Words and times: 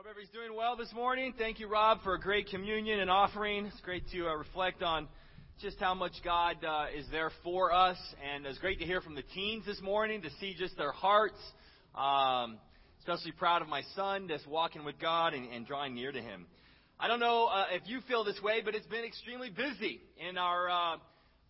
Hope 0.00 0.06
everybody's 0.08 0.32
doing 0.32 0.56
well 0.56 0.76
this 0.76 0.94
morning. 0.94 1.34
Thank 1.36 1.60
you, 1.60 1.68
Rob, 1.68 2.00
for 2.02 2.14
a 2.14 2.18
great 2.18 2.48
communion 2.48 3.00
and 3.00 3.10
offering. 3.10 3.66
It's 3.66 3.80
great 3.82 4.02
to 4.12 4.28
uh, 4.28 4.34
reflect 4.34 4.82
on 4.82 5.06
just 5.60 5.78
how 5.78 5.92
much 5.92 6.12
God 6.24 6.56
uh, 6.64 6.86
is 6.96 7.04
there 7.10 7.30
for 7.44 7.70
us. 7.70 7.98
And 8.24 8.46
it's 8.46 8.56
great 8.60 8.78
to 8.78 8.86
hear 8.86 9.02
from 9.02 9.14
the 9.14 9.24
teens 9.34 9.66
this 9.66 9.78
morning, 9.82 10.22
to 10.22 10.30
see 10.40 10.56
just 10.58 10.78
their 10.78 10.92
hearts. 10.92 11.36
Um, 11.94 12.56
especially 13.00 13.32
proud 13.32 13.60
of 13.60 13.68
my 13.68 13.82
son 13.94 14.26
just 14.26 14.46
walking 14.46 14.86
with 14.86 14.98
God 14.98 15.34
and, 15.34 15.52
and 15.52 15.66
drawing 15.66 15.94
near 15.94 16.12
to 16.12 16.22
Him. 16.22 16.46
I 16.98 17.06
don't 17.06 17.20
know 17.20 17.48
uh, 17.52 17.66
if 17.72 17.82
you 17.84 18.00
feel 18.08 18.24
this 18.24 18.40
way, 18.42 18.62
but 18.64 18.74
it's 18.74 18.86
been 18.86 19.04
extremely 19.04 19.50
busy 19.50 20.00
in 20.16 20.38
our 20.38 20.70
uh, 20.70 20.96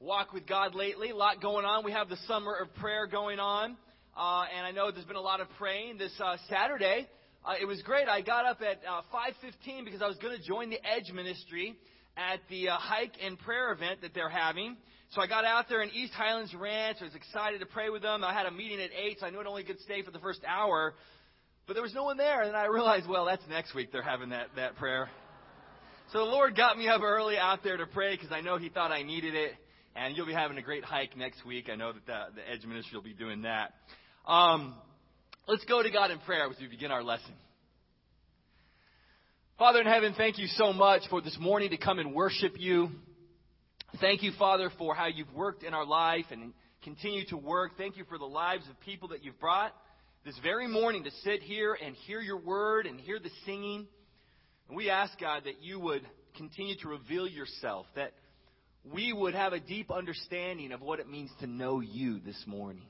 walk 0.01 0.33
with 0.33 0.49
God 0.49 0.75
lately. 0.75 1.11
A 1.11 1.15
lot 1.15 1.41
going 1.41 1.65
on. 1.65 1.85
We 1.85 1.93
have 1.93 2.09
the 2.09 2.19
summer 2.27 2.57
of 2.57 2.75
prayer 2.75 3.07
going 3.07 3.39
on. 3.39 3.77
Uh, 4.17 4.43
and 4.53 4.67
I 4.67 4.73
know 4.73 4.91
there's 4.91 5.07
been 5.07 5.15
a 5.15 5.21
lot 5.21 5.41
of 5.41 5.47
praying 5.57 5.99
this 5.99 6.13
uh, 6.19 6.37
Saturday. 6.49 7.07
Uh, 7.45 7.55
it 7.61 7.65
was 7.65 7.81
great. 7.83 8.07
I 8.07 8.21
got 8.21 8.45
up 8.45 8.61
at 8.61 8.81
uh, 8.87 9.01
5:15 9.13 9.85
because 9.85 10.03
I 10.03 10.07
was 10.07 10.17
going 10.19 10.37
to 10.37 10.43
join 10.43 10.69
the 10.69 10.79
Edge 10.87 11.11
Ministry 11.11 11.75
at 12.17 12.41
the 12.51 12.69
uh, 12.69 12.77
hike 12.77 13.15
and 13.25 13.39
prayer 13.39 13.73
event 13.73 14.03
that 14.03 14.13
they're 14.15 14.29
having. 14.29 14.77
So 15.11 15.23
I 15.23 15.27
got 15.27 15.45
out 15.45 15.67
there 15.69 15.83
in 15.83 15.91
East 15.91 16.13
Highlands 16.13 16.55
Ranch. 16.55 16.99
I 17.01 17.05
was 17.05 17.15
excited 17.15 17.61
to 17.61 17.67
pray 17.67 17.89
with 17.89 18.03
them. 18.03 18.23
I 18.23 18.35
had 18.35 18.47
a 18.47 18.51
meeting 18.51 18.79
at 18.81 18.91
eight, 18.93 19.21
so 19.21 19.27
I 19.27 19.31
knew 19.31 19.41
I'd 19.41 19.47
only 19.47 19.65
could 19.65 19.81
stay 19.81 20.03
for 20.03 20.11
the 20.11 20.19
first 20.19 20.41
hour. 20.47 20.95
But 21.67 21.75
there 21.75 21.83
was 21.83 21.95
no 21.95 22.05
one 22.05 22.19
there, 22.19 22.43
and 22.43 22.55
I 22.55 22.67
realized, 22.67 23.09
well, 23.09 23.25
that's 23.25 23.43
next 23.49 23.75
week. 23.75 23.91
They're 23.91 24.03
having 24.03 24.31
that 24.31 24.49
that 24.57 24.77
prayer. 24.77 25.09
So 26.13 26.19
the 26.19 26.25
Lord 26.25 26.57
got 26.57 26.77
me 26.77 26.89
up 26.89 27.01
early 27.03 27.39
out 27.39 27.63
there 27.65 27.79
to 27.79 27.87
pray 27.87 28.17
because 28.17 28.33
I 28.33 28.43
know 28.43 28.59
He 28.59 28.69
thought 28.69 28.93
I 28.93 29.03
needed 29.03 29.35
it. 29.35 29.53
And 29.97 30.17
you'll 30.17 30.27
be 30.27 30.33
having 30.35 30.59
a 30.59 30.63
great 30.63 30.85
hike 30.85 31.17
next 31.17 31.45
week. 31.45 31.69
I 31.73 31.75
know 31.75 31.93
that 31.93 32.07
the, 32.07 32.37
the 32.37 32.49
Edge 32.49 32.65
Ministry 32.67 32.97
will 32.97 33.03
be 33.03 33.15
doing 33.15 33.43
that. 33.43 33.73
Um, 34.27 34.75
Let's 35.51 35.65
go 35.65 35.83
to 35.83 35.91
God 35.91 36.13
in 36.13 36.21
prayer 36.21 36.49
as 36.49 36.61
we 36.61 36.69
begin 36.69 36.93
our 36.93 37.03
lesson. 37.03 37.35
Father 39.59 39.81
in 39.81 39.87
heaven, 39.89 40.15
thank 40.17 40.39
you 40.39 40.47
so 40.47 40.73
much 40.73 41.03
for 41.11 41.21
this 41.21 41.37
morning 41.41 41.71
to 41.71 41.77
come 41.77 41.99
and 41.99 42.15
worship 42.15 42.53
you. 42.57 42.91
Thank 44.01 44.23
you, 44.23 44.31
Father, 44.39 44.71
for 44.79 44.95
how 44.95 45.09
you've 45.09 45.35
worked 45.35 45.65
in 45.65 45.75
our 45.75 45.85
life 45.85 46.27
and 46.31 46.53
continue 46.85 47.27
to 47.31 47.37
work. 47.37 47.73
Thank 47.77 47.97
you 47.97 48.05
for 48.05 48.17
the 48.17 48.27
lives 48.27 48.63
of 48.71 48.79
people 48.79 49.09
that 49.09 49.25
you've 49.25 49.41
brought 49.41 49.75
this 50.25 50.39
very 50.41 50.69
morning 50.69 51.03
to 51.03 51.11
sit 51.25 51.43
here 51.43 51.77
and 51.85 51.97
hear 52.07 52.21
your 52.21 52.39
word 52.39 52.87
and 52.87 53.01
hear 53.01 53.19
the 53.19 53.31
singing. 53.45 53.89
And 54.69 54.77
we 54.77 54.89
ask, 54.89 55.19
God, 55.19 55.47
that 55.47 55.61
you 55.61 55.81
would 55.81 56.07
continue 56.37 56.77
to 56.83 56.91
reveal 56.91 57.27
yourself, 57.27 57.87
that 57.97 58.13
we 58.85 59.13
would 59.13 59.35
have 59.35 59.53
a 59.53 59.59
deep 59.59 59.91
understanding 59.91 60.71
of 60.71 60.81
what 60.81 61.01
it 61.01 61.11
means 61.11 61.31
to 61.41 61.49
know 61.49 61.81
you 61.81 62.21
this 62.21 62.41
morning. 62.47 62.87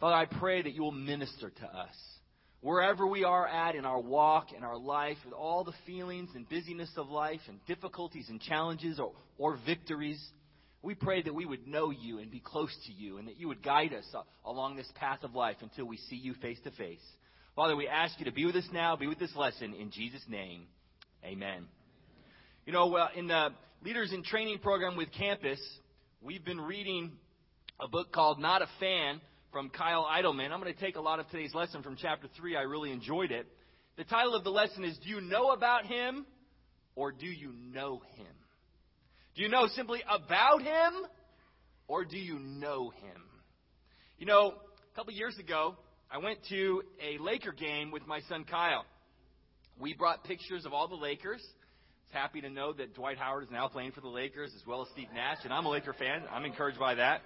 Father, 0.00 0.16
I 0.16 0.24
pray 0.24 0.62
that 0.62 0.72
you 0.72 0.82
will 0.82 0.92
minister 0.92 1.50
to 1.50 1.66
us. 1.66 1.94
Wherever 2.62 3.06
we 3.06 3.24
are 3.24 3.46
at 3.46 3.74
in 3.74 3.84
our 3.84 4.00
walk, 4.00 4.52
in 4.56 4.64
our 4.64 4.78
life, 4.78 5.18
with 5.26 5.34
all 5.34 5.62
the 5.62 5.74
feelings 5.86 6.30
and 6.34 6.48
busyness 6.48 6.90
of 6.96 7.08
life 7.08 7.40
and 7.48 7.58
difficulties 7.66 8.26
and 8.30 8.40
challenges 8.40 8.98
or, 8.98 9.12
or 9.36 9.58
victories, 9.66 10.22
we 10.82 10.94
pray 10.94 11.22
that 11.22 11.34
we 11.34 11.44
would 11.44 11.66
know 11.66 11.90
you 11.90 12.18
and 12.18 12.30
be 12.30 12.40
close 12.40 12.74
to 12.86 12.92
you 12.92 13.18
and 13.18 13.28
that 13.28 13.38
you 13.38 13.48
would 13.48 13.62
guide 13.62 13.92
us 13.92 14.06
uh, 14.14 14.22
along 14.46 14.76
this 14.76 14.90
path 14.94 15.22
of 15.22 15.34
life 15.34 15.56
until 15.60 15.84
we 15.84 15.98
see 15.98 16.16
you 16.16 16.32
face 16.34 16.58
to 16.64 16.70
face. 16.70 17.04
Father, 17.54 17.76
we 17.76 17.86
ask 17.86 18.18
you 18.18 18.24
to 18.24 18.32
be 18.32 18.46
with 18.46 18.56
us 18.56 18.68
now, 18.72 18.96
be 18.96 19.06
with 19.06 19.18
this 19.18 19.34
lesson. 19.36 19.74
In 19.74 19.90
Jesus' 19.90 20.24
name, 20.28 20.62
amen. 21.24 21.66
You 22.64 22.72
know, 22.72 22.86
well, 22.86 23.10
in 23.14 23.26
the 23.26 23.50
Leaders 23.82 24.12
in 24.12 24.22
Training 24.22 24.60
program 24.60 24.96
with 24.96 25.12
Campus, 25.12 25.60
we've 26.22 26.44
been 26.44 26.60
reading 26.60 27.12
a 27.78 27.88
book 27.88 28.12
called 28.12 28.38
Not 28.38 28.62
a 28.62 28.68
Fan 28.78 29.20
from 29.52 29.68
Kyle 29.70 30.06
Idleman. 30.10 30.52
I'm 30.52 30.60
going 30.60 30.72
to 30.72 30.80
take 30.80 30.96
a 30.96 31.00
lot 31.00 31.18
of 31.18 31.28
today's 31.28 31.54
lesson 31.54 31.82
from 31.82 31.96
chapter 31.96 32.28
3. 32.36 32.56
I 32.56 32.62
really 32.62 32.92
enjoyed 32.92 33.32
it. 33.32 33.46
The 33.96 34.04
title 34.04 34.34
of 34.34 34.44
the 34.44 34.50
lesson 34.50 34.84
is 34.84 34.96
Do 34.98 35.08
You 35.08 35.20
Know 35.20 35.50
About 35.50 35.86
Him 35.86 36.24
or 36.94 37.12
Do 37.12 37.26
You 37.26 37.52
Know 37.52 38.02
Him? 38.16 38.26
Do 39.34 39.42
you 39.42 39.48
know 39.48 39.66
simply 39.74 40.02
about 40.08 40.62
Him 40.62 40.92
or 41.88 42.04
do 42.04 42.18
you 42.18 42.38
know 42.38 42.90
Him? 42.90 43.22
You 44.18 44.26
know, 44.26 44.54
a 44.92 44.96
couple 44.96 45.12
years 45.12 45.36
ago, 45.38 45.76
I 46.10 46.18
went 46.18 46.38
to 46.50 46.82
a 47.02 47.22
Laker 47.22 47.52
game 47.52 47.90
with 47.90 48.06
my 48.06 48.20
son 48.28 48.44
Kyle. 48.44 48.84
We 49.78 49.94
brought 49.94 50.24
pictures 50.24 50.66
of 50.66 50.72
all 50.72 50.88
the 50.88 50.94
Lakers. 50.94 51.40
I 51.42 52.16
was 52.16 52.22
happy 52.22 52.40
to 52.42 52.50
know 52.50 52.72
that 52.74 52.94
Dwight 52.94 53.18
Howard 53.18 53.44
is 53.44 53.50
now 53.50 53.68
playing 53.68 53.92
for 53.92 54.00
the 54.00 54.08
Lakers 54.08 54.52
as 54.54 54.66
well 54.66 54.82
as 54.82 54.88
Steve 54.92 55.08
Nash, 55.14 55.38
and 55.44 55.52
I'm 55.52 55.64
a 55.64 55.70
Laker 55.70 55.94
fan. 55.94 56.22
I'm 56.30 56.44
encouraged 56.44 56.78
by 56.78 56.96
that. 56.96 57.22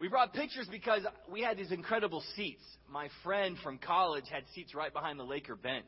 We 0.00 0.08
brought 0.08 0.34
pictures 0.34 0.66
because 0.70 1.02
we 1.30 1.40
had 1.40 1.56
these 1.56 1.70
incredible 1.70 2.22
seats. 2.34 2.62
My 2.90 3.08
friend 3.22 3.56
from 3.62 3.78
college 3.78 4.24
had 4.30 4.42
seats 4.54 4.74
right 4.74 4.92
behind 4.92 5.18
the 5.18 5.24
Laker 5.24 5.54
bench. 5.54 5.84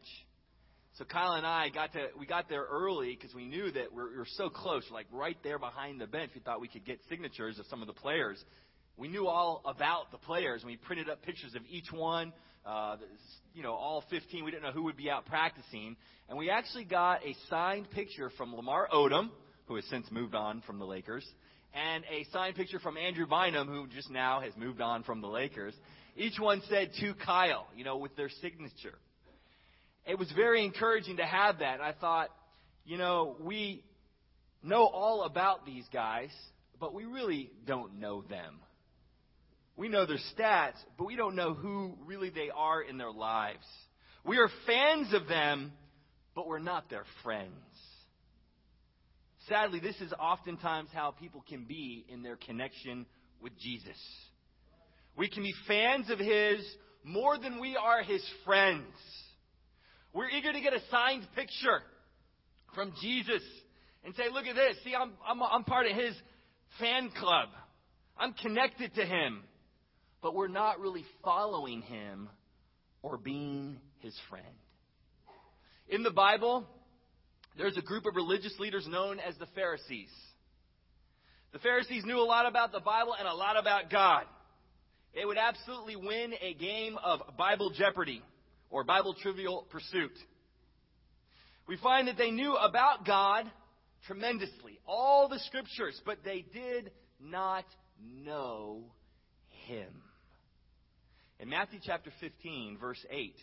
So 0.94 1.04
Kyle 1.04 1.32
and 1.32 1.46
I 1.46 1.68
got 1.68 1.92
to 1.92 2.08
we 2.18 2.24
got 2.24 2.48
there 2.48 2.64
early 2.64 3.18
because 3.20 3.34
we 3.34 3.44
knew 3.44 3.70
that 3.70 3.92
we 3.92 4.02
were, 4.02 4.26
so 4.36 4.48
close, 4.48 4.84
like 4.90 5.06
right 5.10 5.36
there 5.42 5.58
behind 5.58 6.00
the 6.00 6.06
bench. 6.06 6.30
We 6.34 6.40
thought 6.40 6.60
we 6.60 6.68
could 6.68 6.86
get 6.86 7.00
signatures 7.08 7.58
of 7.58 7.66
some 7.66 7.82
of 7.82 7.86
the 7.86 7.92
players. 7.92 8.42
We 8.96 9.08
knew 9.08 9.26
all 9.26 9.60
about 9.66 10.10
the 10.10 10.18
players, 10.18 10.64
we 10.64 10.76
printed 10.76 11.10
up 11.10 11.22
pictures 11.22 11.54
of 11.54 11.62
each 11.68 11.92
one. 11.92 12.32
Uh, 12.64 12.96
you 13.54 13.62
know, 13.62 13.74
all 13.74 14.02
15. 14.10 14.44
We 14.44 14.50
didn't 14.50 14.64
know 14.64 14.72
who 14.72 14.82
would 14.84 14.96
be 14.96 15.08
out 15.08 15.26
practicing, 15.26 15.96
and 16.28 16.36
we 16.36 16.50
actually 16.50 16.84
got 16.84 17.24
a 17.24 17.36
signed 17.48 17.88
picture 17.92 18.28
from 18.36 18.56
Lamar 18.56 18.88
Odom, 18.92 19.30
who 19.66 19.76
has 19.76 19.84
since 19.84 20.10
moved 20.10 20.34
on 20.34 20.62
from 20.66 20.80
the 20.80 20.84
Lakers, 20.84 21.24
and 21.74 22.04
a 22.04 22.24
signed 22.32 22.56
picture 22.56 22.78
from 22.78 22.96
Andrew 22.96 23.26
Bynum, 23.26 23.68
who 23.68 23.86
just 23.88 24.10
now 24.10 24.40
has 24.40 24.52
moved 24.56 24.80
on 24.80 25.02
from 25.02 25.20
the 25.20 25.26
Lakers. 25.26 25.74
Each 26.16 26.38
one 26.38 26.62
said 26.68 26.90
to 27.00 27.14
Kyle, 27.14 27.66
you 27.76 27.84
know, 27.84 27.98
with 27.98 28.16
their 28.16 28.30
signature. 28.40 28.98
It 30.06 30.18
was 30.18 30.30
very 30.32 30.64
encouraging 30.64 31.18
to 31.18 31.26
have 31.26 31.58
that. 31.58 31.80
I 31.80 31.92
thought, 31.92 32.30
you 32.84 32.96
know, 32.96 33.36
we 33.40 33.82
know 34.62 34.86
all 34.86 35.24
about 35.24 35.66
these 35.66 35.84
guys, 35.92 36.30
but 36.80 36.94
we 36.94 37.04
really 37.04 37.50
don't 37.66 37.98
know 37.98 38.22
them. 38.22 38.60
We 39.76 39.88
know 39.88 40.06
their 40.06 40.18
stats, 40.34 40.76
but 40.96 41.06
we 41.06 41.16
don't 41.16 41.36
know 41.36 41.52
who 41.52 41.96
really 42.06 42.30
they 42.30 42.50
are 42.54 42.80
in 42.80 42.96
their 42.96 43.10
lives. 43.10 43.66
We 44.24 44.38
are 44.38 44.48
fans 44.66 45.12
of 45.12 45.28
them, 45.28 45.72
but 46.34 46.46
we're 46.46 46.58
not 46.58 46.88
their 46.88 47.04
friends. 47.22 47.50
Sadly, 49.48 49.78
this 49.78 49.96
is 50.00 50.12
oftentimes 50.18 50.88
how 50.92 51.12
people 51.12 51.44
can 51.48 51.64
be 51.64 52.04
in 52.08 52.22
their 52.22 52.36
connection 52.36 53.06
with 53.40 53.56
Jesus. 53.58 53.96
We 55.16 55.28
can 55.28 55.42
be 55.44 55.54
fans 55.68 56.10
of 56.10 56.18
His 56.18 56.66
more 57.04 57.38
than 57.38 57.60
we 57.60 57.76
are 57.76 58.02
His 58.02 58.24
friends. 58.44 58.92
We're 60.12 60.30
eager 60.30 60.52
to 60.52 60.60
get 60.60 60.72
a 60.72 60.80
signed 60.90 61.28
picture 61.36 61.82
from 62.74 62.92
Jesus 63.00 63.42
and 64.04 64.14
say, 64.16 64.24
look 64.32 64.46
at 64.46 64.56
this. 64.56 64.76
See, 64.82 64.94
I'm, 64.94 65.12
I'm, 65.26 65.40
I'm 65.42 65.64
part 65.64 65.86
of 65.86 65.96
His 65.96 66.14
fan 66.80 67.10
club. 67.10 67.48
I'm 68.18 68.32
connected 68.32 68.94
to 68.96 69.04
Him. 69.04 69.42
But 70.22 70.34
we're 70.34 70.48
not 70.48 70.80
really 70.80 71.04
following 71.22 71.82
Him 71.82 72.28
or 73.02 73.16
being 73.16 73.78
His 74.00 74.18
friend. 74.28 74.44
In 75.88 76.02
the 76.02 76.10
Bible, 76.10 76.66
there's 77.56 77.76
a 77.76 77.82
group 77.82 78.06
of 78.06 78.16
religious 78.16 78.54
leaders 78.58 78.86
known 78.88 79.18
as 79.18 79.36
the 79.38 79.46
Pharisees. 79.54 80.10
The 81.52 81.58
Pharisees 81.58 82.04
knew 82.04 82.18
a 82.18 82.24
lot 82.24 82.46
about 82.46 82.72
the 82.72 82.80
Bible 82.80 83.14
and 83.18 83.26
a 83.26 83.34
lot 83.34 83.58
about 83.58 83.90
God. 83.90 84.24
They 85.14 85.24
would 85.24 85.38
absolutely 85.38 85.96
win 85.96 86.34
a 86.40 86.52
game 86.54 86.98
of 87.02 87.20
Bible 87.38 87.70
Jeopardy 87.70 88.22
or 88.68 88.84
Bible 88.84 89.14
Trivial 89.14 89.66
Pursuit. 89.70 90.12
We 91.66 91.78
find 91.78 92.08
that 92.08 92.18
they 92.18 92.30
knew 92.30 92.54
about 92.54 93.06
God 93.06 93.50
tremendously, 94.06 94.78
all 94.86 95.28
the 95.28 95.38
scriptures, 95.40 96.00
but 96.04 96.18
they 96.24 96.44
did 96.52 96.90
not 97.20 97.64
know 98.22 98.84
Him. 99.66 100.02
In 101.40 101.48
Matthew 101.48 101.80
chapter 101.82 102.10
15, 102.20 102.78
verse 102.78 103.04
8, 103.10 103.34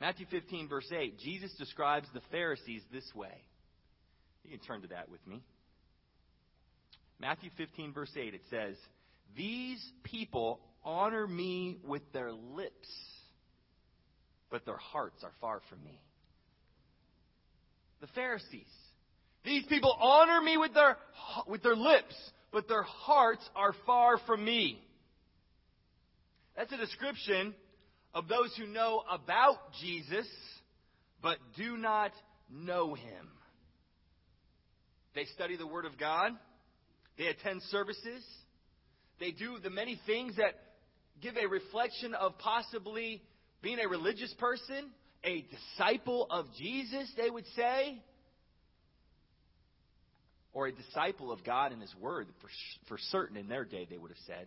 Matthew 0.00 0.26
15, 0.30 0.68
verse 0.68 0.90
8, 0.90 1.18
Jesus 1.18 1.52
describes 1.58 2.08
the 2.14 2.22
Pharisees 2.30 2.82
this 2.90 3.04
way. 3.14 3.44
You 4.44 4.50
can 4.50 4.66
turn 4.66 4.80
to 4.82 4.88
that 4.88 5.10
with 5.10 5.24
me. 5.26 5.42
Matthew 7.20 7.50
15, 7.58 7.92
verse 7.92 8.10
8, 8.16 8.32
it 8.32 8.40
says, 8.48 8.76
These 9.36 9.84
people 10.04 10.60
honor 10.82 11.26
me 11.26 11.78
with 11.86 12.02
their 12.14 12.32
lips, 12.32 12.88
but 14.50 14.64
their 14.64 14.78
hearts 14.78 15.22
are 15.22 15.32
far 15.40 15.60
from 15.68 15.84
me. 15.84 16.00
The 18.00 18.06
Pharisees. 18.14 18.64
These 19.44 19.66
people 19.66 19.94
honor 20.00 20.40
me 20.40 20.56
with 20.56 20.72
their, 20.72 20.96
with 21.46 21.62
their 21.62 21.76
lips, 21.76 22.14
but 22.52 22.68
their 22.68 22.82
hearts 22.82 23.46
are 23.54 23.74
far 23.84 24.16
from 24.26 24.42
me. 24.42 24.82
That's 26.56 26.72
a 26.72 26.78
description 26.78 27.54
of 28.14 28.28
those 28.28 28.54
who 28.58 28.66
know 28.66 29.02
about 29.10 29.56
Jesus 29.80 30.26
but 31.22 31.38
do 31.56 31.76
not 31.76 32.12
know 32.50 32.94
him. 32.94 33.28
They 35.14 35.24
study 35.34 35.56
the 35.56 35.66
Word 35.66 35.84
of 35.84 35.98
God, 35.98 36.32
they 37.18 37.26
attend 37.26 37.62
services, 37.70 38.24
they 39.18 39.32
do 39.32 39.58
the 39.62 39.70
many 39.70 40.00
things 40.06 40.36
that 40.36 40.54
give 41.20 41.36
a 41.36 41.46
reflection 41.46 42.14
of 42.14 42.38
possibly 42.38 43.22
being 43.62 43.78
a 43.78 43.88
religious 43.88 44.34
person, 44.38 44.90
a 45.24 45.44
disciple 45.50 46.26
of 46.30 46.46
Jesus, 46.58 47.12
they 47.16 47.28
would 47.28 47.44
say, 47.54 48.02
or 50.52 50.66
a 50.66 50.72
disciple 50.72 51.30
of 51.30 51.44
God 51.44 51.72
and 51.72 51.82
His 51.82 51.94
Word, 52.00 52.28
for, 52.40 52.48
for 52.88 52.98
certain 53.10 53.36
in 53.36 53.48
their 53.48 53.64
day, 53.64 53.86
they 53.88 53.98
would 53.98 54.10
have 54.10 54.18
said. 54.26 54.46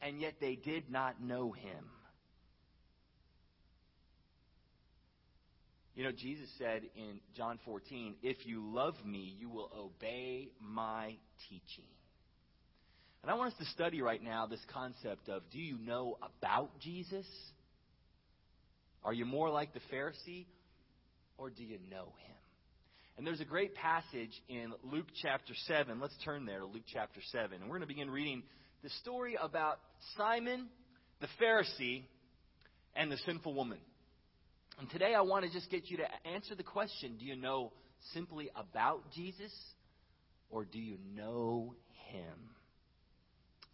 And 0.00 0.20
yet 0.20 0.34
they 0.40 0.56
did 0.56 0.90
not 0.90 1.22
know 1.22 1.52
Him. 1.52 1.84
You 5.94 6.04
know, 6.04 6.12
Jesus 6.12 6.48
said 6.58 6.82
in 6.96 7.20
John 7.36 7.58
14, 7.66 8.14
If 8.22 8.46
you 8.46 8.62
love 8.64 8.94
me, 9.04 9.36
you 9.38 9.50
will 9.50 9.70
obey 9.76 10.48
my 10.58 11.16
teaching. 11.50 11.84
And 13.22 13.30
I 13.30 13.34
want 13.34 13.52
us 13.52 13.58
to 13.58 13.66
study 13.66 14.00
right 14.00 14.22
now 14.22 14.46
this 14.46 14.64
concept 14.72 15.28
of 15.28 15.42
do 15.52 15.58
you 15.58 15.76
know 15.78 16.18
about 16.40 16.70
Jesus? 16.80 17.26
Are 19.04 19.12
you 19.12 19.26
more 19.26 19.50
like 19.50 19.74
the 19.74 19.80
Pharisee, 19.92 20.46
or 21.36 21.50
do 21.50 21.62
you 21.62 21.78
know 21.90 22.04
him? 22.04 22.36
And 23.18 23.26
there's 23.26 23.40
a 23.40 23.44
great 23.44 23.74
passage 23.74 24.32
in 24.48 24.72
Luke 24.82 25.08
chapter 25.20 25.52
7. 25.66 26.00
Let's 26.00 26.16
turn 26.24 26.46
there 26.46 26.60
to 26.60 26.66
Luke 26.66 26.84
chapter 26.90 27.20
7. 27.30 27.52
And 27.52 27.64
we're 27.64 27.76
going 27.76 27.82
to 27.82 27.86
begin 27.86 28.10
reading 28.10 28.42
the 28.82 28.88
story 29.02 29.36
about 29.40 29.78
Simon, 30.16 30.68
the 31.20 31.28
Pharisee, 31.40 32.04
and 32.96 33.12
the 33.12 33.18
sinful 33.26 33.52
woman. 33.52 33.78
And 34.78 34.88
today 34.90 35.14
I 35.14 35.20
want 35.20 35.44
to 35.44 35.50
just 35.50 35.70
get 35.70 35.90
you 35.90 35.98
to 35.98 36.28
answer 36.28 36.54
the 36.54 36.62
question 36.62 37.16
do 37.18 37.24
you 37.24 37.36
know 37.36 37.72
simply 38.12 38.50
about 38.56 39.10
Jesus 39.14 39.52
or 40.50 40.64
do 40.64 40.78
you 40.78 40.96
know 41.14 41.74
him? 42.10 42.34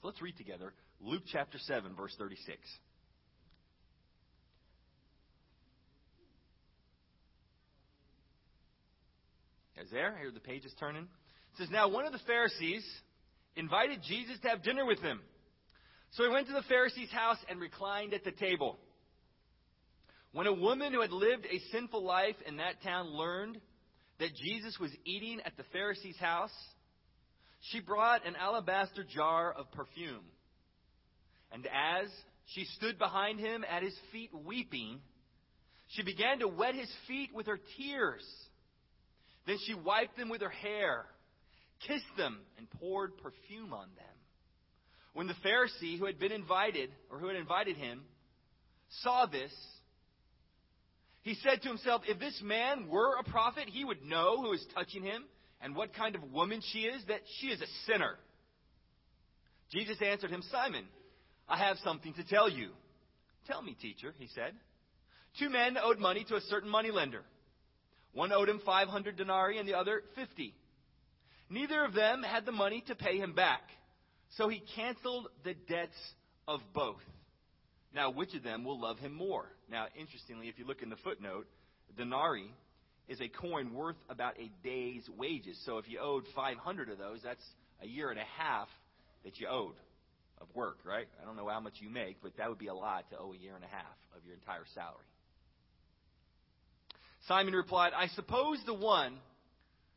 So 0.00 0.08
let's 0.08 0.20
read 0.22 0.36
together 0.36 0.72
Luke 1.00 1.22
chapter 1.30 1.58
7, 1.58 1.94
verse 1.94 2.14
36. 2.18 2.58
Is 9.80 9.90
there? 9.92 10.16
Here 10.20 10.30
the 10.32 10.40
page 10.40 10.64
is 10.64 10.74
turning. 10.80 11.02
It 11.02 11.58
says, 11.58 11.68
Now 11.70 11.88
one 11.88 12.04
of 12.04 12.12
the 12.12 12.18
Pharisees 12.26 12.84
invited 13.56 14.00
Jesus 14.06 14.38
to 14.42 14.48
have 14.48 14.62
dinner 14.62 14.84
with 14.84 15.00
him. 15.00 15.20
So 16.12 16.24
he 16.24 16.30
went 16.30 16.48
to 16.48 16.52
the 16.52 16.62
Pharisee's 16.68 17.10
house 17.10 17.38
and 17.48 17.60
reclined 17.60 18.12
at 18.14 18.24
the 18.24 18.32
table. 18.32 18.78
When 20.32 20.46
a 20.46 20.52
woman 20.52 20.92
who 20.92 21.00
had 21.00 21.12
lived 21.12 21.46
a 21.46 21.58
sinful 21.72 22.02
life 22.02 22.36
in 22.46 22.58
that 22.58 22.82
town 22.82 23.08
learned 23.08 23.58
that 24.18 24.34
Jesus 24.34 24.78
was 24.78 24.90
eating 25.04 25.40
at 25.44 25.56
the 25.56 25.64
Pharisee's 25.72 26.18
house, 26.18 26.52
she 27.60 27.80
brought 27.80 28.26
an 28.26 28.36
alabaster 28.36 29.04
jar 29.04 29.52
of 29.52 29.70
perfume. 29.72 30.24
And 31.50 31.66
as 31.66 32.08
she 32.54 32.64
stood 32.76 32.98
behind 32.98 33.40
him 33.40 33.64
at 33.68 33.82
his 33.82 33.96
feet 34.12 34.30
weeping, 34.44 35.00
she 35.88 36.02
began 36.02 36.40
to 36.40 36.48
wet 36.48 36.74
his 36.74 36.92
feet 37.06 37.30
with 37.34 37.46
her 37.46 37.58
tears. 37.78 38.24
Then 39.46 39.56
she 39.66 39.74
wiped 39.74 40.18
them 40.18 40.28
with 40.28 40.42
her 40.42 40.50
hair, 40.50 41.06
kissed 41.86 42.16
them, 42.18 42.38
and 42.58 42.70
poured 42.78 43.16
perfume 43.18 43.72
on 43.72 43.88
them. 43.96 44.04
When 45.14 45.26
the 45.26 45.34
Pharisee 45.44 45.98
who 45.98 46.04
had 46.04 46.18
been 46.18 46.32
invited, 46.32 46.90
or 47.10 47.18
who 47.18 47.28
had 47.28 47.36
invited 47.36 47.76
him, 47.76 48.02
saw 49.02 49.26
this, 49.26 49.52
he 51.28 51.34
said 51.42 51.60
to 51.60 51.68
himself, 51.68 52.02
If 52.08 52.18
this 52.18 52.40
man 52.42 52.88
were 52.88 53.16
a 53.18 53.22
prophet, 53.22 53.64
he 53.68 53.84
would 53.84 54.02
know 54.02 54.40
who 54.40 54.54
is 54.54 54.64
touching 54.74 55.02
him 55.02 55.24
and 55.60 55.76
what 55.76 55.92
kind 55.92 56.14
of 56.14 56.22
woman 56.32 56.62
she 56.72 56.80
is, 56.80 57.04
that 57.08 57.20
she 57.38 57.48
is 57.48 57.60
a 57.60 57.66
sinner. 57.86 58.14
Jesus 59.70 59.98
answered 60.02 60.30
him, 60.30 60.42
Simon, 60.50 60.86
I 61.46 61.58
have 61.58 61.76
something 61.84 62.14
to 62.14 62.24
tell 62.24 62.48
you. 62.48 62.70
Tell 63.46 63.60
me, 63.60 63.76
teacher, 63.78 64.14
he 64.18 64.28
said. 64.34 64.54
Two 65.38 65.50
men 65.50 65.76
owed 65.76 65.98
money 65.98 66.24
to 66.30 66.36
a 66.36 66.40
certain 66.40 66.70
moneylender. 66.70 67.22
One 68.14 68.32
owed 68.32 68.48
him 68.48 68.62
500 68.64 69.16
denarii 69.16 69.58
and 69.58 69.68
the 69.68 69.74
other 69.74 70.04
50. 70.14 70.54
Neither 71.50 71.84
of 71.84 71.92
them 71.92 72.22
had 72.22 72.46
the 72.46 72.52
money 72.52 72.82
to 72.86 72.94
pay 72.94 73.18
him 73.18 73.34
back, 73.34 73.62
so 74.38 74.48
he 74.48 74.62
canceled 74.74 75.28
the 75.44 75.52
debts 75.68 75.98
of 76.46 76.60
both. 76.72 77.02
Now, 77.94 78.10
which 78.10 78.34
of 78.34 78.42
them 78.42 78.64
will 78.64 78.80
love 78.80 78.98
him 78.98 79.14
more? 79.14 79.46
Now, 79.70 79.86
interestingly, 79.98 80.48
if 80.48 80.58
you 80.58 80.66
look 80.66 80.82
in 80.82 80.90
the 80.90 80.96
footnote, 80.96 81.46
denarii 81.96 82.52
is 83.08 83.20
a 83.20 83.28
coin 83.28 83.72
worth 83.72 83.96
about 84.10 84.38
a 84.38 84.50
day's 84.62 85.08
wages. 85.16 85.58
So 85.64 85.78
if 85.78 85.88
you 85.88 85.98
owed 85.98 86.24
500 86.36 86.90
of 86.90 86.98
those, 86.98 87.20
that's 87.24 87.44
a 87.82 87.86
year 87.86 88.10
and 88.10 88.18
a 88.18 88.24
half 88.38 88.68
that 89.24 89.38
you 89.38 89.48
owed 89.48 89.76
of 90.40 90.48
work, 90.54 90.78
right? 90.84 91.06
I 91.20 91.24
don't 91.24 91.36
know 91.36 91.48
how 91.48 91.60
much 91.60 91.74
you 91.80 91.88
make, 91.88 92.18
but 92.22 92.36
that 92.36 92.48
would 92.48 92.58
be 92.58 92.68
a 92.68 92.74
lot 92.74 93.10
to 93.10 93.18
owe 93.18 93.32
a 93.32 93.36
year 93.36 93.54
and 93.54 93.64
a 93.64 93.68
half 93.68 93.96
of 94.16 94.24
your 94.24 94.34
entire 94.34 94.64
salary. 94.74 95.04
Simon 97.26 97.54
replied, 97.54 97.92
I 97.96 98.08
suppose 98.08 98.58
the 98.66 98.74
one 98.74 99.18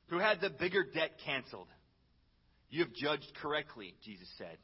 who 0.07 0.17
had 0.17 0.41
the 0.41 0.49
bigger 0.49 0.83
debt 0.83 1.11
canceled. 1.25 1.67
You 2.69 2.83
have 2.83 2.93
judged 2.93 3.31
correctly, 3.41 3.95
Jesus 4.03 4.27
said. 4.37 4.57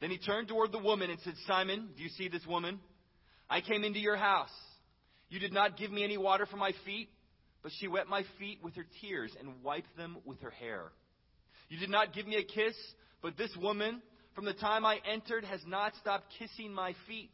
Then 0.00 0.10
he 0.10 0.18
turned 0.18 0.48
toward 0.48 0.72
the 0.72 0.78
woman 0.78 1.10
and 1.10 1.20
said, 1.20 1.34
Simon, 1.46 1.90
do 1.96 2.02
you 2.02 2.08
see 2.10 2.28
this 2.28 2.46
woman? 2.46 2.80
I 3.48 3.60
came 3.60 3.84
into 3.84 3.98
your 3.98 4.16
house. 4.16 4.48
You 5.28 5.38
did 5.38 5.52
not 5.52 5.76
give 5.76 5.90
me 5.90 6.02
any 6.04 6.16
water 6.16 6.46
for 6.46 6.56
my 6.56 6.72
feet 6.84 7.08
but 7.62 7.72
she 7.78 7.88
wet 7.88 8.08
my 8.08 8.24
feet 8.38 8.58
with 8.62 8.74
her 8.76 8.86
tears 9.00 9.32
and 9.38 9.62
wiped 9.62 9.96
them 9.96 10.18
with 10.24 10.40
her 10.40 10.50
hair. 10.50 10.92
You 11.68 11.78
did 11.78 11.90
not 11.90 12.14
give 12.14 12.26
me 12.26 12.36
a 12.36 12.42
kiss, 12.42 12.74
but 13.22 13.36
this 13.36 13.54
woman, 13.60 14.02
from 14.34 14.44
the 14.44 14.54
time 14.54 14.86
I 14.86 14.98
entered, 15.10 15.44
has 15.44 15.60
not 15.66 15.92
stopped 16.00 16.26
kissing 16.38 16.72
my 16.72 16.94
feet. 17.06 17.32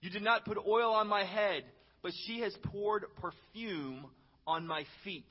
You 0.00 0.10
did 0.10 0.22
not 0.22 0.44
put 0.44 0.58
oil 0.58 0.92
on 0.92 1.08
my 1.08 1.24
head, 1.24 1.64
but 2.02 2.12
she 2.26 2.40
has 2.40 2.54
poured 2.64 3.04
perfume 3.16 4.06
on 4.46 4.66
my 4.66 4.84
feet. 5.02 5.26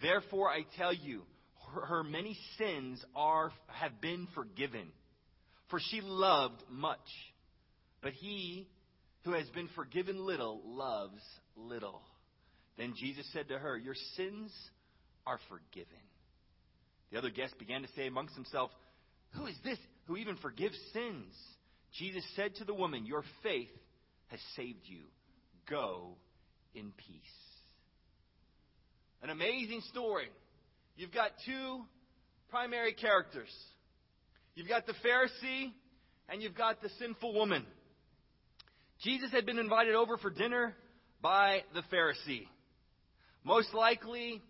Therefore, 0.00 0.50
I 0.50 0.64
tell 0.76 0.92
you, 0.92 1.22
her, 1.74 1.86
her 1.86 2.04
many 2.04 2.36
sins 2.58 3.02
are, 3.14 3.52
have 3.68 4.00
been 4.00 4.26
forgiven, 4.34 4.88
for 5.72 5.80
she 5.80 6.02
loved 6.02 6.62
much. 6.70 6.98
But 8.02 8.12
he 8.12 8.68
who 9.24 9.32
has 9.32 9.48
been 9.48 9.68
forgiven 9.74 10.26
little 10.26 10.60
loves 10.66 11.22
little. 11.56 12.02
Then 12.76 12.92
Jesus 12.94 13.26
said 13.32 13.48
to 13.48 13.58
her, 13.58 13.78
Your 13.78 13.94
sins 14.16 14.52
are 15.26 15.38
forgiven. 15.48 15.88
The 17.10 17.16
other 17.16 17.30
guests 17.30 17.56
began 17.58 17.80
to 17.82 17.88
say 17.96 18.06
amongst 18.06 18.34
themselves, 18.34 18.74
Who 19.30 19.46
is 19.46 19.56
this 19.64 19.78
who 20.06 20.18
even 20.18 20.36
forgives 20.36 20.76
sins? 20.92 21.34
Jesus 21.98 22.24
said 22.36 22.54
to 22.56 22.64
the 22.64 22.74
woman, 22.74 23.06
Your 23.06 23.24
faith 23.42 23.70
has 24.26 24.40
saved 24.56 24.82
you. 24.84 25.04
Go 25.70 26.16
in 26.74 26.92
peace. 26.98 27.16
An 29.22 29.30
amazing 29.30 29.80
story. 29.90 30.28
You've 30.96 31.12
got 31.12 31.30
two 31.46 31.80
primary 32.50 32.92
characters. 32.92 33.48
You've 34.54 34.68
got 34.68 34.86
the 34.86 34.94
Pharisee 35.04 35.72
and 36.28 36.42
you've 36.42 36.56
got 36.56 36.82
the 36.82 36.90
sinful 36.98 37.32
woman. 37.32 37.64
Jesus 39.02 39.30
had 39.32 39.46
been 39.46 39.58
invited 39.58 39.94
over 39.94 40.18
for 40.18 40.30
dinner 40.30 40.74
by 41.20 41.62
the 41.74 41.82
Pharisee. 41.92 42.46
Most 43.44 43.72
likely, 43.74 44.42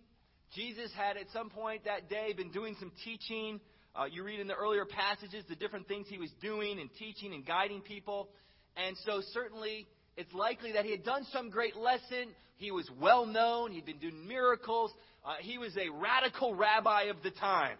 Jesus 0.55 0.91
had 0.97 1.17
at 1.17 1.27
some 1.33 1.51
point 1.51 1.85
that 1.85 2.11
day 2.11 2.33
been 2.37 2.51
doing 2.51 2.77
some 2.79 2.93
teaching. 3.05 3.61
Uh, 3.95 4.05
you 4.11 4.25
read 4.25 4.41
in 4.41 4.49
the 4.49 4.55
earlier 4.55 4.85
passages 4.85 5.45
the 5.49 5.55
different 5.55 5.87
things 5.87 6.07
he 6.09 6.19
was 6.19 6.31
doing 6.43 6.81
and 6.81 6.91
teaching 6.99 7.33
and 7.33 7.47
guiding 7.47 7.81
people. 7.81 8.29
And 8.77 8.97
so, 9.07 9.23
certainly, 9.33 9.87
it's 10.17 10.33
likely 10.35 10.73
that 10.73 10.85
he 10.85 10.91
had 10.91 11.05
done 11.05 11.25
some 11.33 11.49
great 11.49 11.77
lesson. 11.77 12.35
He 12.57 12.71
was 12.71 12.89
well 13.01 13.25
known, 13.25 13.71
he'd 13.71 13.87
been 13.87 13.99
doing 13.99 14.27
miracles. 14.27 14.91
Uh, 15.25 15.35
he 15.41 15.59
was 15.59 15.77
a 15.77 15.89
radical 15.91 16.55
rabbi 16.55 17.05
of 17.05 17.17
the 17.23 17.31
time. 17.31 17.77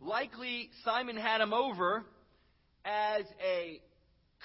Likely, 0.00 0.70
Simon 0.84 1.16
had 1.16 1.40
him 1.40 1.52
over 1.52 2.04
as 2.84 3.24
a 3.44 3.80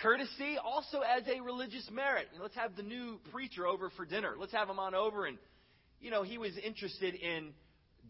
courtesy, 0.02 0.58
also 0.64 1.00
as 1.00 1.24
a 1.28 1.42
religious 1.42 1.88
merit. 1.92 2.28
You 2.34 2.40
know, 2.40 2.44
let's 2.44 2.56
have 2.56 2.76
the 2.76 2.84
new 2.84 3.20
preacher 3.32 3.66
over 3.66 3.90
for 3.92 4.06
dinner. 4.06 4.36
Let's 4.38 4.52
have 4.52 4.70
him 4.70 4.80
on 4.80 4.94
over. 4.94 5.26
And, 5.26 5.38
you 6.02 6.12
know, 6.12 6.24
he 6.24 6.38
was 6.38 6.52
interested 6.58 7.16
in 7.16 7.54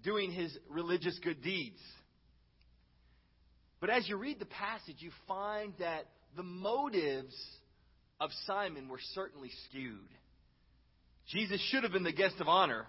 doing 0.04 0.32
his 0.32 0.58
religious 0.70 1.20
good 1.24 1.42
deeds. 1.44 1.80
But 3.80 3.90
as 3.92 4.10
you 4.10 4.18
read 4.18 4.40
the 4.40 4.46
passage, 4.46 4.96
you 5.00 5.12
find 5.28 5.74
that 5.80 6.06
the 6.36 6.44
motives 6.44 7.36
of 8.20 8.32
Simon 8.48 8.90
were 8.90 9.00
certainly 9.14 9.52
skewed. 9.70 10.10
Jesus 11.28 11.62
should 11.70 11.84
have 11.84 11.92
been 11.92 12.04
the 12.04 12.12
guest 12.12 12.36
of 12.40 12.48
honor, 12.48 12.86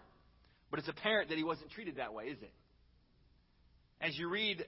but 0.70 0.78
it's 0.78 0.88
apparent 0.88 1.28
that 1.28 1.38
he 1.38 1.44
wasn't 1.44 1.70
treated 1.70 1.96
that 1.96 2.14
way, 2.14 2.24
is 2.24 2.38
it? 2.40 2.52
As 4.00 4.18
you 4.18 4.28
read, 4.28 4.64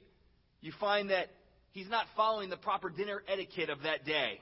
you 0.60 0.72
find 0.80 1.10
that 1.10 1.28
he's 1.72 1.88
not 1.88 2.06
following 2.16 2.50
the 2.50 2.56
proper 2.56 2.90
dinner 2.90 3.22
etiquette 3.28 3.70
of 3.70 3.82
that 3.82 4.04
day. 4.04 4.40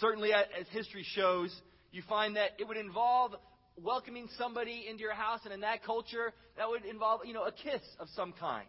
Certainly, 0.00 0.32
as 0.32 0.66
history 0.70 1.04
shows, 1.14 1.54
you 1.90 2.02
find 2.08 2.36
that 2.36 2.50
it 2.58 2.66
would 2.66 2.76
involve 2.76 3.34
welcoming 3.76 4.28
somebody 4.38 4.86
into 4.88 5.02
your 5.02 5.14
house, 5.14 5.40
and 5.44 5.52
in 5.52 5.60
that 5.60 5.84
culture, 5.84 6.32
that 6.56 6.68
would 6.68 6.84
involve, 6.84 7.22
you 7.24 7.34
know, 7.34 7.44
a 7.44 7.52
kiss 7.52 7.82
of 7.98 8.08
some 8.14 8.32
kind. 8.38 8.66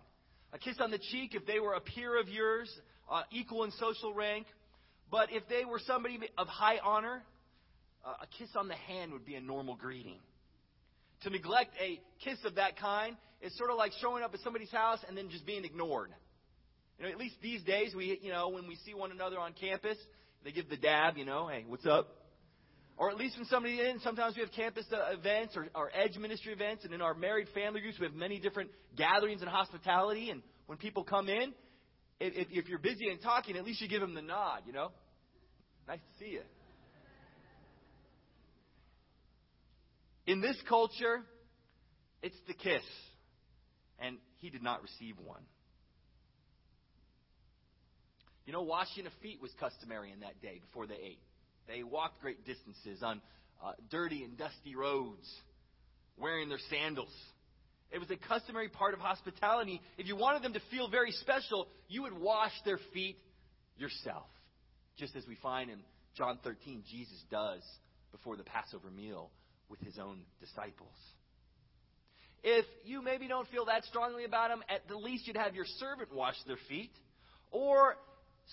A 0.51 0.58
kiss 0.58 0.77
on 0.79 0.91
the 0.91 1.00
cheek 1.00 1.34
if 1.34 1.46
they 1.46 1.60
were 1.60 1.74
a 1.74 1.82
peer 1.82 2.20
of 2.20 2.27
yours, 2.27 2.70
uh, 3.10 3.24
equal 3.32 3.63
in 3.63 3.72
social 3.72 4.13
rank. 4.13 4.48
But 5.12 5.32
if 5.32 5.43
they 5.48 5.65
were 5.65 5.79
somebody 5.86 6.20
of 6.38 6.48
high 6.48 6.79
honor, 6.84 7.24
uh, 8.05 8.13
a 8.22 8.27
kiss 8.38 8.50
on 8.55 8.67
the 8.67 8.75
hand 8.75 9.13
would 9.13 9.25
be 9.25 9.36
a 9.36 9.41
normal 9.41 9.75
greeting. 9.75 10.20
To 11.24 11.29
neglect 11.29 11.72
a 11.79 12.00
kiss 12.24 12.39
of 12.46 12.55
that 12.55 12.77
kind 12.77 13.15
is 13.43 13.55
sort 13.57 13.69
of 13.69 13.77
like 13.77 13.91
showing 14.01 14.23
up 14.23 14.33
at 14.33 14.39
somebody's 14.39 14.71
house 14.71 15.00
and 15.07 15.17
then 15.17 15.29
just 15.29 15.45
being 15.45 15.65
ignored. 15.65 16.09
You 16.97 17.05
know, 17.05 17.12
at 17.12 17.17
least 17.17 17.35
these 17.41 17.62
days, 17.63 17.93
we, 17.95 18.17
you 18.21 18.31
know, 18.31 18.50
when 18.50 18.67
we 18.67 18.77
see 18.85 18.93
one 18.93 19.12
another 19.12 19.38
on 19.38 19.53
campus, 19.53 19.97
they 20.43 20.51
give 20.51 20.69
the 20.69 20.77
dab, 20.77 21.17
you 21.17 21.25
know, 21.25 21.47
hey, 21.47 21.65
what's 21.67 21.85
up? 21.85 22.07
Or 22.95 23.09
at 23.09 23.17
least 23.17 23.38
when 23.38 23.45
somebody 23.47 23.81
in, 23.81 24.00
sometimes 24.00 24.35
we 24.35 24.41
have 24.41 24.51
campus 24.51 24.85
uh, 24.93 25.13
events 25.13 25.57
or, 25.57 25.67
or 25.75 25.89
edge 25.93 26.15
ministry 26.17 26.53
events, 26.53 26.85
and 26.85 26.93
in 26.93 27.01
our 27.01 27.13
married 27.13 27.47
family 27.53 27.81
groups, 27.81 28.00
we 28.00 28.05
have 28.05 28.15
many 28.15 28.39
different 28.39 28.69
gatherings 28.95 29.41
and 29.41 29.50
hospitality. 29.50 30.29
And 30.29 30.41
when 30.67 30.77
people 30.77 31.03
come 31.03 31.27
in, 31.27 31.53
if, 32.19 32.47
if 32.51 32.69
you're 32.69 32.79
busy 32.79 33.09
and 33.09 33.21
talking, 33.21 33.57
at 33.57 33.65
least 33.65 33.81
you 33.81 33.89
give 33.89 34.01
them 34.01 34.13
the 34.13 34.21
nod, 34.21 34.62
you 34.65 34.73
know? 34.73 34.91
Nice 35.88 36.00
to 36.00 36.23
see 36.23 36.31
you. 36.31 36.41
In 40.25 40.39
this 40.39 40.55
culture, 40.69 41.21
it's 42.21 42.38
the 42.47 42.53
kiss. 42.53 42.83
And 44.00 44.17
he 44.39 44.50
did 44.50 44.63
not 44.63 44.81
receive 44.81 45.15
one. 45.23 45.43
You 48.45 48.51
know, 48.51 48.62
washing 48.62 49.05
of 49.05 49.13
feet 49.21 49.41
was 49.41 49.51
customary 49.59 50.12
in 50.12 50.19
that 50.19 50.41
day 50.41 50.59
before 50.59 50.85
they 50.85 50.95
ate. 50.95 51.19
They 51.67 51.83
walked 51.83 52.21
great 52.21 52.45
distances 52.45 53.01
on 53.01 53.21
uh, 53.63 53.71
dirty 53.89 54.23
and 54.23 54.38
dusty 54.38 54.75
roads, 54.75 55.25
wearing 56.17 56.50
their 56.50 56.59
sandals. 56.69 57.13
It 57.91 58.00
was 58.00 58.09
a 58.12 58.17
customary 58.27 58.67
part 58.67 58.93
of 58.93 59.00
hospitality. 59.00 59.81
If 59.97 60.07
you 60.07 60.15
wanted 60.17 60.41
them 60.43 60.53
to 60.53 60.62
feel 60.71 60.89
very 60.89 61.12
special, 61.12 61.67
you 61.88 62.01
would 62.01 62.13
wash 62.13 62.51
their 62.65 62.79
feet 62.93 63.17
yourself. 63.77 64.25
Just 64.97 65.15
as 65.15 65.25
we 65.27 65.35
find 65.35 65.69
in 65.69 65.79
John 66.17 66.39
13, 66.43 66.83
Jesus 66.89 67.23
does 67.31 67.62
before 68.12 68.35
the 68.35 68.43
Passover 68.43 68.91
meal 68.91 69.31
with 69.69 69.79
his 69.81 69.97
own 70.00 70.21
disciples. 70.39 70.97
If 72.43 72.65
you 72.83 73.01
maybe 73.01 73.27
don't 73.27 73.47
feel 73.47 73.65
that 73.65 73.85
strongly 73.85 74.25
about 74.25 74.50
them, 74.50 74.63
at 74.69 74.88
the 74.89 74.97
least 74.97 75.27
you'd 75.27 75.38
have 75.38 75.55
your 75.55 75.65
servant 75.79 76.13
wash 76.13 76.35
their 76.45 76.57
feet. 76.67 76.91
Or 77.51 77.95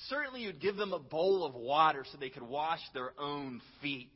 certainly 0.08 0.42
you'd 0.42 0.60
give 0.60 0.76
them 0.76 0.92
a 0.92 0.98
bowl 0.98 1.44
of 1.44 1.54
water 1.54 2.04
so 2.10 2.16
they 2.18 2.30
could 2.30 2.44
wash 2.44 2.80
their 2.94 3.12
own 3.18 3.60
feet. 3.82 4.12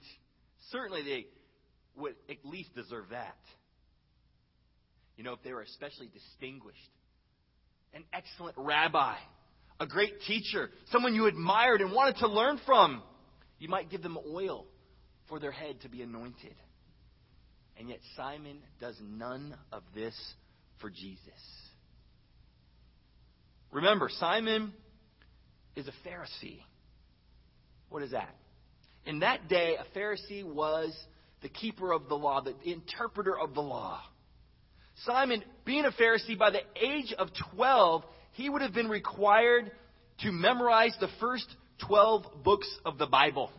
Certainly 0.71 1.03
they 1.03 1.27
would 1.97 2.15
at 2.31 2.37
least 2.45 2.75
deserve 2.75 3.07
that. 3.11 3.37
You 5.17 5.25
know, 5.25 5.33
if 5.33 5.43
they 5.43 5.53
were 5.53 5.63
especially 5.63 6.09
distinguished, 6.09 6.79
an 7.93 8.05
excellent 8.13 8.57
rabbi, 8.57 9.17
a 9.81 9.87
great 9.87 10.21
teacher, 10.27 10.71
someone 10.91 11.15
you 11.15 11.27
admired 11.27 11.81
and 11.81 11.93
wanted 11.93 12.17
to 12.19 12.29
learn 12.29 12.61
from, 12.65 13.03
you 13.59 13.69
might 13.69 13.91
give 13.91 14.03
them 14.03 14.19
oil 14.33 14.67
for 15.29 15.39
their 15.39 15.53
head 15.53 15.81
to 15.83 15.89
be 15.89 16.03
anointed. 16.03 16.55
And 17.79 17.89
yet 17.89 17.99
Simon 18.17 18.59
does 18.81 18.97
none 19.03 19.57
of 19.73 19.83
this 19.95 20.15
for 20.81 20.91
Jesus. 20.91 21.19
Remember, 23.73 24.09
Simon 24.21 24.73
is 25.75 25.89
a 25.89 26.09
Pharisee. 26.09 26.61
What 27.89 28.03
is 28.03 28.13
that? 28.13 28.35
In 29.07 29.21
that 29.21 29.49
day, 29.49 29.77
a 29.79 29.99
Pharisee 29.99 30.45
was 30.45 30.97
the 31.43 31.49
keeper 31.49 31.93
of 31.93 32.09
the 32.09 32.15
law, 32.15 32.41
the 32.41 32.55
interpreter 32.65 33.39
of 33.39 33.55
the 33.55 33.61
law. 33.61 34.01
Simon, 35.05 35.43
being 35.65 35.85
a 35.85 35.91
Pharisee, 35.91 36.39
by 36.39 36.51
the 36.51 36.63
age 36.81 37.13
of 37.19 37.29
12, 37.57 38.05
he 38.33 38.49
would 38.49 38.63
have 38.63 38.73
been 38.73 38.89
required 38.89 39.71
to 40.21 40.31
memorize 40.31 40.95
the 41.01 41.09
first 41.21 41.47
12 41.87 42.45
books 42.45 42.69
of 42.85 42.99
the 42.99 43.07
Bible. 43.07 43.51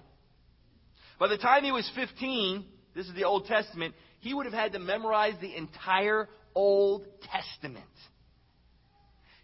By 1.19 1.27
the 1.27 1.37
time 1.37 1.63
he 1.63 1.71
was 1.71 1.89
15, 1.95 2.65
this 2.95 3.07
is 3.07 3.13
the 3.13 3.25
Old 3.25 3.45
Testament, 3.45 3.93
he 4.25 4.33
would 4.33 4.47
have 4.47 4.55
had 4.55 4.71
to 4.71 4.79
memorize 4.79 5.35
the 5.39 5.55
entire 5.55 6.27
Old 6.55 7.05
Testament. 7.31 7.85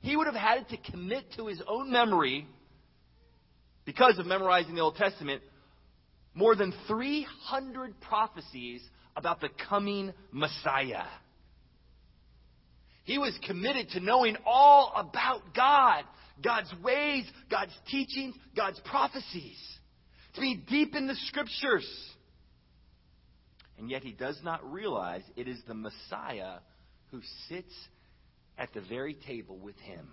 He 0.02 0.16
would 0.16 0.26
have 0.26 0.36
had 0.36 0.68
to 0.70 0.78
commit 0.92 1.24
to 1.38 1.46
his 1.46 1.62
own 1.68 1.92
memory, 1.92 2.48
because 3.86 4.18
of 4.18 4.26
memorizing 4.26 4.74
the 4.74 4.82
Old 4.82 4.96
Testament, 4.96 5.44
more 6.34 6.56
than 6.56 6.74
300 6.88 8.02
prophecies 8.02 8.82
about 9.16 9.40
the 9.40 9.50
coming 9.70 10.14
Messiah. 10.32 11.06
He 13.04 13.20
was 13.20 13.38
committed 13.46 13.90
to 13.90 14.00
knowing 14.00 14.36
all 14.48 14.94
about 14.96 15.54
God, 15.56 16.06
God's 16.44 16.74
ways, 16.84 17.26
God's 17.52 17.78
teachings, 17.88 18.34
God's 18.56 18.80
prophecies, 18.80 19.60
to 20.34 20.42
be 20.42 20.56
deep 20.68 20.96
in 20.96 21.06
the 21.06 21.16
scriptures. 21.28 21.88
And 23.82 23.90
yet 23.90 24.04
he 24.04 24.12
does 24.12 24.40
not 24.44 24.72
realize 24.72 25.24
it 25.36 25.48
is 25.48 25.58
the 25.68 25.74
Messiah 25.74 26.60
who 27.10 27.20
sits 27.50 27.74
at 28.56 28.72
the 28.76 28.82
very 28.82 29.16
table 29.16 29.58
with 29.58 29.76
him. 29.78 30.08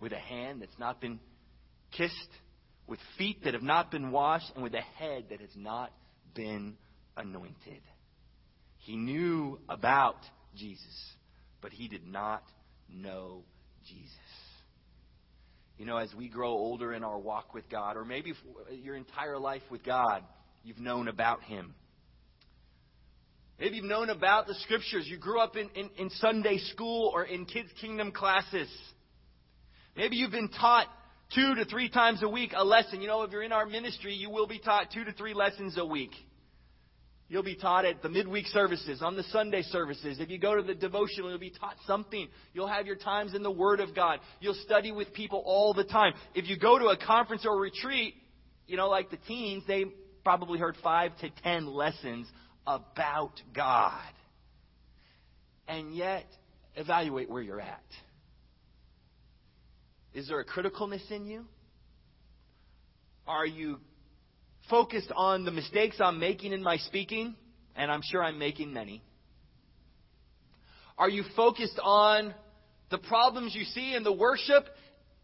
With 0.00 0.12
a 0.12 0.18
hand 0.18 0.60
that's 0.60 0.78
not 0.80 1.00
been 1.00 1.20
kissed, 1.96 2.12
with 2.88 2.98
feet 3.16 3.44
that 3.44 3.54
have 3.54 3.62
not 3.62 3.92
been 3.92 4.10
washed, 4.10 4.50
and 4.56 4.64
with 4.64 4.74
a 4.74 4.80
head 4.80 5.26
that 5.30 5.40
has 5.40 5.54
not 5.54 5.92
been 6.34 6.74
anointed. 7.16 7.82
He 8.78 8.96
knew 8.96 9.60
about 9.68 10.18
Jesus, 10.56 11.14
but 11.60 11.70
he 11.70 11.86
did 11.86 12.04
not 12.04 12.42
know 12.92 13.44
Jesus. 13.86 14.10
You 15.78 15.86
know, 15.86 15.98
as 15.98 16.12
we 16.16 16.28
grow 16.28 16.50
older 16.50 16.92
in 16.92 17.04
our 17.04 17.16
walk 17.16 17.54
with 17.54 17.70
God, 17.70 17.96
or 17.96 18.04
maybe 18.04 18.32
your 18.82 18.96
entire 18.96 19.38
life 19.38 19.62
with 19.70 19.84
God, 19.84 20.24
you've 20.62 20.78
known 20.78 21.08
about 21.08 21.42
him. 21.42 21.74
Maybe 23.58 23.76
you've 23.76 23.86
known 23.86 24.08
about 24.08 24.46
the 24.46 24.54
scriptures. 24.54 25.06
You 25.08 25.18
grew 25.18 25.40
up 25.40 25.56
in, 25.56 25.68
in, 25.74 25.90
in, 25.98 26.10
Sunday 26.10 26.58
school 26.58 27.10
or 27.12 27.24
in 27.24 27.44
kids' 27.44 27.70
kingdom 27.80 28.12
classes. 28.12 28.68
Maybe 29.96 30.16
you've 30.16 30.30
been 30.30 30.48
taught 30.48 30.86
two 31.34 31.56
to 31.56 31.64
three 31.64 31.90
times 31.90 32.22
a 32.22 32.28
week 32.28 32.52
a 32.56 32.64
lesson. 32.64 33.00
You 33.00 33.08
know, 33.08 33.22
if 33.22 33.32
you're 33.32 33.42
in 33.42 33.52
our 33.52 33.66
ministry, 33.66 34.14
you 34.14 34.30
will 34.30 34.46
be 34.46 34.60
taught 34.60 34.92
two 34.92 35.04
to 35.04 35.12
three 35.12 35.34
lessons 35.34 35.76
a 35.76 35.84
week. 35.84 36.12
You'll 37.28 37.42
be 37.42 37.56
taught 37.56 37.84
at 37.84 38.00
the 38.00 38.08
midweek 38.08 38.46
services, 38.46 39.02
on 39.02 39.14
the 39.14 39.22
Sunday 39.24 39.60
services. 39.62 40.18
If 40.18 40.30
you 40.30 40.38
go 40.38 40.56
to 40.56 40.62
the 40.62 40.74
devotional, 40.74 41.28
you'll 41.28 41.38
be 41.38 41.50
taught 41.50 41.76
something. 41.86 42.26
You'll 42.54 42.68
have 42.68 42.86
your 42.86 42.96
times 42.96 43.34
in 43.34 43.42
the 43.42 43.50
Word 43.50 43.80
of 43.80 43.94
God. 43.94 44.20
You'll 44.40 44.54
study 44.64 44.92
with 44.92 45.12
people 45.12 45.42
all 45.44 45.74
the 45.74 45.84
time. 45.84 46.14
If 46.34 46.48
you 46.48 46.58
go 46.58 46.78
to 46.78 46.86
a 46.86 46.96
conference 46.96 47.44
or 47.44 47.54
a 47.54 47.60
retreat, 47.60 48.14
you 48.66 48.78
know, 48.78 48.88
like 48.88 49.10
the 49.10 49.18
teens, 49.28 49.62
they 49.68 49.84
probably 50.28 50.58
heard 50.58 50.76
five 50.82 51.16
to 51.16 51.30
ten 51.42 51.64
lessons 51.66 52.26
about 52.66 53.32
God. 53.56 54.12
And 55.66 55.96
yet, 55.96 56.26
evaluate 56.76 57.30
where 57.30 57.40
you're 57.40 57.62
at. 57.62 57.82
Is 60.12 60.28
there 60.28 60.38
a 60.38 60.44
criticalness 60.44 61.10
in 61.10 61.24
you? 61.24 61.46
Are 63.26 63.46
you 63.46 63.78
focused 64.68 65.10
on 65.16 65.46
the 65.46 65.50
mistakes 65.50 65.96
I'm 65.98 66.20
making 66.20 66.52
in 66.52 66.62
my 66.62 66.76
speaking, 66.76 67.34
and 67.74 67.90
I'm 67.90 68.02
sure 68.02 68.22
I'm 68.22 68.38
making 68.38 68.70
many? 68.70 69.02
Are 70.98 71.08
you 71.08 71.24
focused 71.36 71.80
on 71.82 72.34
the 72.90 72.98
problems 72.98 73.54
you 73.54 73.64
see 73.64 73.94
in 73.94 74.02
the 74.02 74.12
worship? 74.12 74.66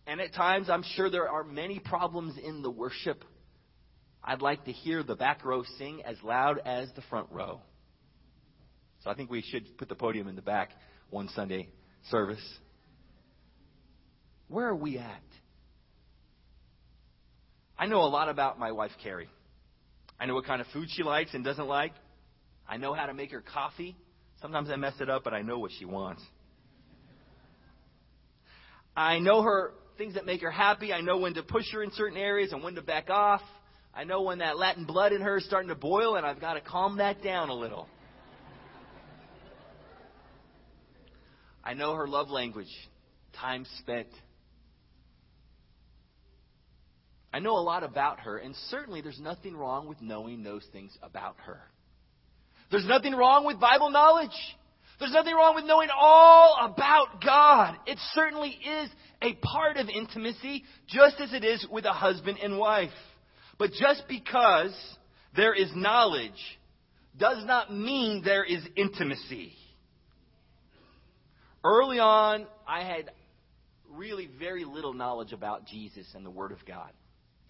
And 0.07 0.19
at 0.19 0.33
times, 0.33 0.71
I'm 0.71 0.85
sure 0.97 1.11
there 1.11 1.29
are 1.29 1.45
many 1.45 1.79
problems 1.79 2.39
in 2.43 2.63
the 2.63 2.71
worship. 2.71 3.23
I'd 4.25 4.41
like 4.41 4.65
to 4.65 4.73
hear 4.73 5.03
the 5.03 5.15
back 5.15 5.45
row 5.45 5.63
sing 5.79 6.03
as 6.05 6.17
loud 6.23 6.59
as 6.65 6.89
the 6.97 7.03
front 7.03 7.29
row. 7.31 7.61
So 9.03 9.11
I 9.11 9.15
think 9.15 9.31
we 9.31 9.43
should 9.43 9.77
put 9.77 9.89
the 9.91 9.95
podium 9.95 10.29
in 10.29 10.37
the 10.37 10.43
back 10.43 10.71
one 11.11 11.29
Sunday 11.35 11.69
service. 12.11 12.43
Where 14.49 14.67
are 14.67 14.75
we 14.77 14.97
at? 14.99 15.23
I 17.79 17.87
know 17.87 18.01
a 18.01 18.09
lot 18.09 18.29
about 18.29 18.59
my 18.59 18.73
wife, 18.73 18.93
Carrie. 19.03 19.29
I 20.19 20.27
know 20.27 20.35
what 20.35 20.47
kind 20.47 20.61
of 20.61 20.67
food 20.69 20.89
she 20.91 21.03
likes 21.03 21.35
and 21.35 21.45
doesn't 21.45 21.67
like. 21.67 21.93
I 22.67 22.79
know 22.79 22.95
how 22.95 23.07
to 23.07 23.15
make 23.15 23.31
her 23.33 23.43
coffee. 23.43 23.95
Sometimes 24.41 24.71
I 24.71 24.77
mess 24.77 24.95
it 25.01 25.11
up, 25.11 25.25
but 25.25 25.35
I 25.35 25.43
know 25.43 25.59
what 25.59 25.73
she 25.79 25.85
wants. 25.85 26.23
I 28.97 29.19
know 29.19 29.43
her 29.43 29.75
things 29.99 30.15
that 30.15 30.25
make 30.25 30.41
her 30.43 30.51
happy. 30.51 30.93
I 30.93 31.01
know 31.01 31.19
when 31.19 31.35
to 31.35 31.43
push 31.43 31.65
her 31.73 31.83
in 31.83 31.91
certain 31.93 32.17
areas 32.17 32.53
and 32.53 32.63
when 32.63 32.75
to 32.77 32.83
back 32.83 33.11
off. 33.11 33.43
I 33.97 34.05
know 34.05 34.23
when 34.23 34.39
that 34.39 34.59
Latin 34.59 34.85
blood 34.85 35.13
in 35.13 35.21
her 35.21 35.37
is 35.37 35.45
starting 35.45 35.69
to 35.69 35.75
boil, 35.75 36.17
and 36.17 36.27
I've 36.27 36.41
got 36.41 36.55
to 36.55 36.61
calm 36.61 36.99
that 36.99 37.23
down 37.23 37.49
a 37.49 37.55
little. 37.55 37.89
I 41.63 41.75
know 41.75 41.95
her 41.95 42.07
love 42.07 42.29
language, 42.29 42.69
time 43.33 43.65
spent 43.79 44.09
I 47.35 47.41
know 47.41 47.59
a 47.59 47.67
lot 47.67 47.83
about 47.83 48.21
her, 48.21 48.39
and 48.39 48.55
certainly 48.71 49.01
there's 49.01 49.19
nothing 49.19 49.57
wrong 49.57 49.89
with 49.89 50.01
knowing 50.01 50.45
those 50.45 50.65
things 50.71 50.97
about 51.03 51.35
her. 51.47 51.59
There's 52.71 52.87
nothing 52.87 53.13
wrong 53.13 53.45
with 53.45 53.59
Bible 53.59 53.91
knowledge. 53.91 54.31
There's 55.01 55.11
nothing 55.11 55.35
wrong 55.35 55.57
with 55.57 55.65
knowing 55.65 55.89
all 55.93 56.57
about 56.61 57.21
God. 57.25 57.75
It 57.89 57.99
certainly 58.13 58.51
is 58.51 58.89
a 59.21 59.35
part 59.35 59.79
of 59.79 59.89
intimacy, 59.89 60.63
just 60.87 61.17
as 61.19 61.33
it 61.33 61.43
is 61.43 61.67
with 61.73 61.87
a 61.87 61.93
husband 61.93 62.39
and 62.41 62.57
wife. 62.57 62.93
But 63.59 63.73
just 63.73 64.05
because 64.09 64.75
there 65.37 65.55
is 65.55 65.71
knowledge 65.75 66.33
does 67.19 67.45
not 67.45 67.73
mean 67.73 68.23
there 68.25 68.45
is 68.45 68.63
intimacy. 68.77 69.53
Early 71.63 71.99
on, 71.99 72.47
I 72.67 72.85
had 72.85 73.11
really 73.91 74.29
very 74.39 74.65
little 74.65 74.93
knowledge 74.93 75.33
about 75.33 75.67
Jesus 75.67 76.07
and 76.15 76.27
the 76.27 76.31
Word 76.31 76.53
of 76.53 76.59
God. 76.67 76.91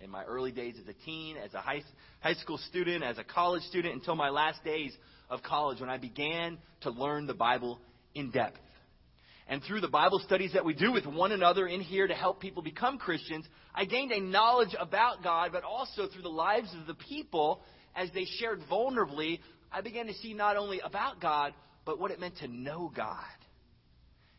In 0.01 0.11
my 0.11 0.25
early 0.25 0.53
days 0.53 0.75
as 0.81 0.87
a 0.87 1.05
teen, 1.05 1.37
as 1.37 1.55
a 1.55 1.61
high, 1.61 1.83
high 2.21 2.35
school 2.35 2.59
student, 2.59 3.03
as 3.03 3.17
a 3.17 3.25
college 3.25 3.63
student, 3.63 3.95
until 3.95 4.15
my 4.15 4.29
last 4.29 4.63
days 4.63 4.93
of 5.31 5.43
college 5.43 5.81
when 5.81 5.89
I 5.89 5.97
began 5.97 6.59
to 6.83 6.91
learn 6.91 7.27
the 7.27 7.35
Bible 7.35 7.81
in 8.15 8.31
depth. 8.31 8.59
And 9.47 9.63
through 9.63 9.83
the 9.83 9.89
Bible 9.89 10.21
studies 10.21 10.53
that 10.55 10.65
we 10.65 10.75
do 10.75 10.91
with 10.91 11.07
one 11.07 11.33
another 11.33 11.67
in 11.67 11.81
here 11.81 12.07
to 12.07 12.15
help 12.15 12.41
people 12.41 12.63
become 12.63 12.97
Christians, 12.97 13.47
I 13.75 13.85
gained 13.85 14.11
a 14.11 14.21
knowledge 14.21 14.75
about 14.79 15.23
God, 15.23 15.51
but 15.53 15.65
also 15.65 16.09
through 16.09 16.23
the 16.23 16.29
lives 16.29 16.75
of 16.81 16.87
the 16.87 16.95
people 16.95 17.63
as 17.95 18.09
they 18.15 18.25
shared 18.25 18.61
vulnerably, 18.71 19.41
I 19.71 19.83
began 19.83 20.07
to 20.07 20.15
see 20.15 20.33
not 20.33 20.57
only 20.57 20.81
about 20.81 21.21
God, 21.21 21.53
but 21.85 21.99
what 21.99 22.11
it 22.11 22.21
meant 22.21 22.39
to 22.39 22.49
know 22.49 22.91
God. 22.95 23.19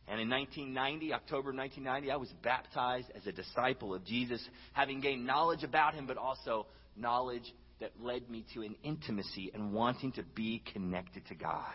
And 0.07 0.19
in 0.19 0.29
1990, 0.29 1.13
October 1.13 1.51
1990, 1.51 2.11
I 2.11 2.15
was 2.15 2.31
baptized 2.43 3.07
as 3.15 3.25
a 3.25 3.31
disciple 3.31 3.93
of 3.93 4.05
Jesus, 4.05 4.43
having 4.73 5.01
gained 5.01 5.25
knowledge 5.25 5.63
about 5.63 5.95
him, 5.95 6.05
but 6.05 6.17
also 6.17 6.67
knowledge 6.95 7.53
that 7.79 7.91
led 7.99 8.29
me 8.29 8.45
to 8.53 8.61
an 8.61 8.75
intimacy 8.83 9.51
and 9.53 9.73
wanting 9.73 10.11
to 10.13 10.23
be 10.23 10.63
connected 10.73 11.25
to 11.27 11.35
God. 11.35 11.73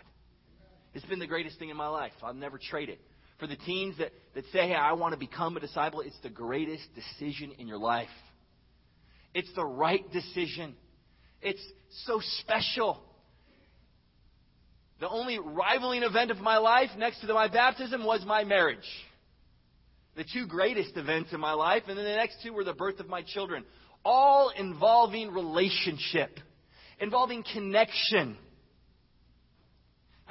It's 0.93 1.05
been 1.05 1.19
the 1.19 1.27
greatest 1.27 1.59
thing 1.59 1.69
in 1.69 1.77
my 1.77 1.87
life. 1.87 2.11
I'll 2.23 2.33
never 2.33 2.57
trade 2.57 2.89
it. 2.89 2.99
For 3.41 3.47
the 3.47 3.55
teens 3.55 3.97
that, 3.97 4.11
that 4.35 4.45
say, 4.53 4.67
hey, 4.67 4.75
I 4.75 4.93
want 4.93 5.13
to 5.13 5.19
become 5.19 5.57
a 5.57 5.59
disciple, 5.59 6.01
it's 6.01 6.19
the 6.21 6.29
greatest 6.29 6.83
decision 6.93 7.51
in 7.57 7.67
your 7.67 7.79
life. 7.79 8.07
It's 9.33 9.51
the 9.55 9.65
right 9.65 10.03
decision. 10.11 10.75
It's 11.41 11.65
so 12.05 12.21
special. 12.41 13.01
The 14.99 15.09
only 15.09 15.39
rivaling 15.39 16.03
event 16.03 16.29
of 16.29 16.37
my 16.37 16.59
life 16.59 16.91
next 16.99 17.21
to 17.21 17.33
my 17.33 17.47
baptism 17.47 18.05
was 18.05 18.23
my 18.27 18.43
marriage. 18.43 18.77
The 20.15 20.25
two 20.31 20.45
greatest 20.45 20.95
events 20.95 21.33
in 21.33 21.39
my 21.39 21.53
life, 21.53 21.81
and 21.87 21.97
then 21.97 22.05
the 22.05 22.11
next 22.11 22.43
two 22.43 22.53
were 22.53 22.63
the 22.63 22.73
birth 22.73 22.99
of 22.99 23.09
my 23.09 23.23
children 23.23 23.65
all 24.05 24.51
involving 24.55 25.31
relationship, 25.31 26.39
involving 26.99 27.43
connection. 27.53 28.37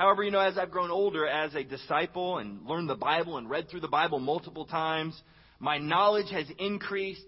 However, 0.01 0.23
you 0.23 0.31
know, 0.31 0.41
as 0.41 0.57
I've 0.57 0.71
grown 0.71 0.91
older 0.91 1.29
as 1.29 1.55
a 1.55 1.63
disciple 1.63 2.39
and 2.39 2.65
learned 2.65 2.89
the 2.89 2.95
Bible 2.95 3.37
and 3.37 3.51
read 3.51 3.69
through 3.69 3.81
the 3.81 3.89
Bible 3.89 4.19
multiple 4.19 4.65
times, 4.65 5.21
my 5.59 5.77
knowledge 5.77 6.31
has 6.31 6.47
increased. 6.59 7.27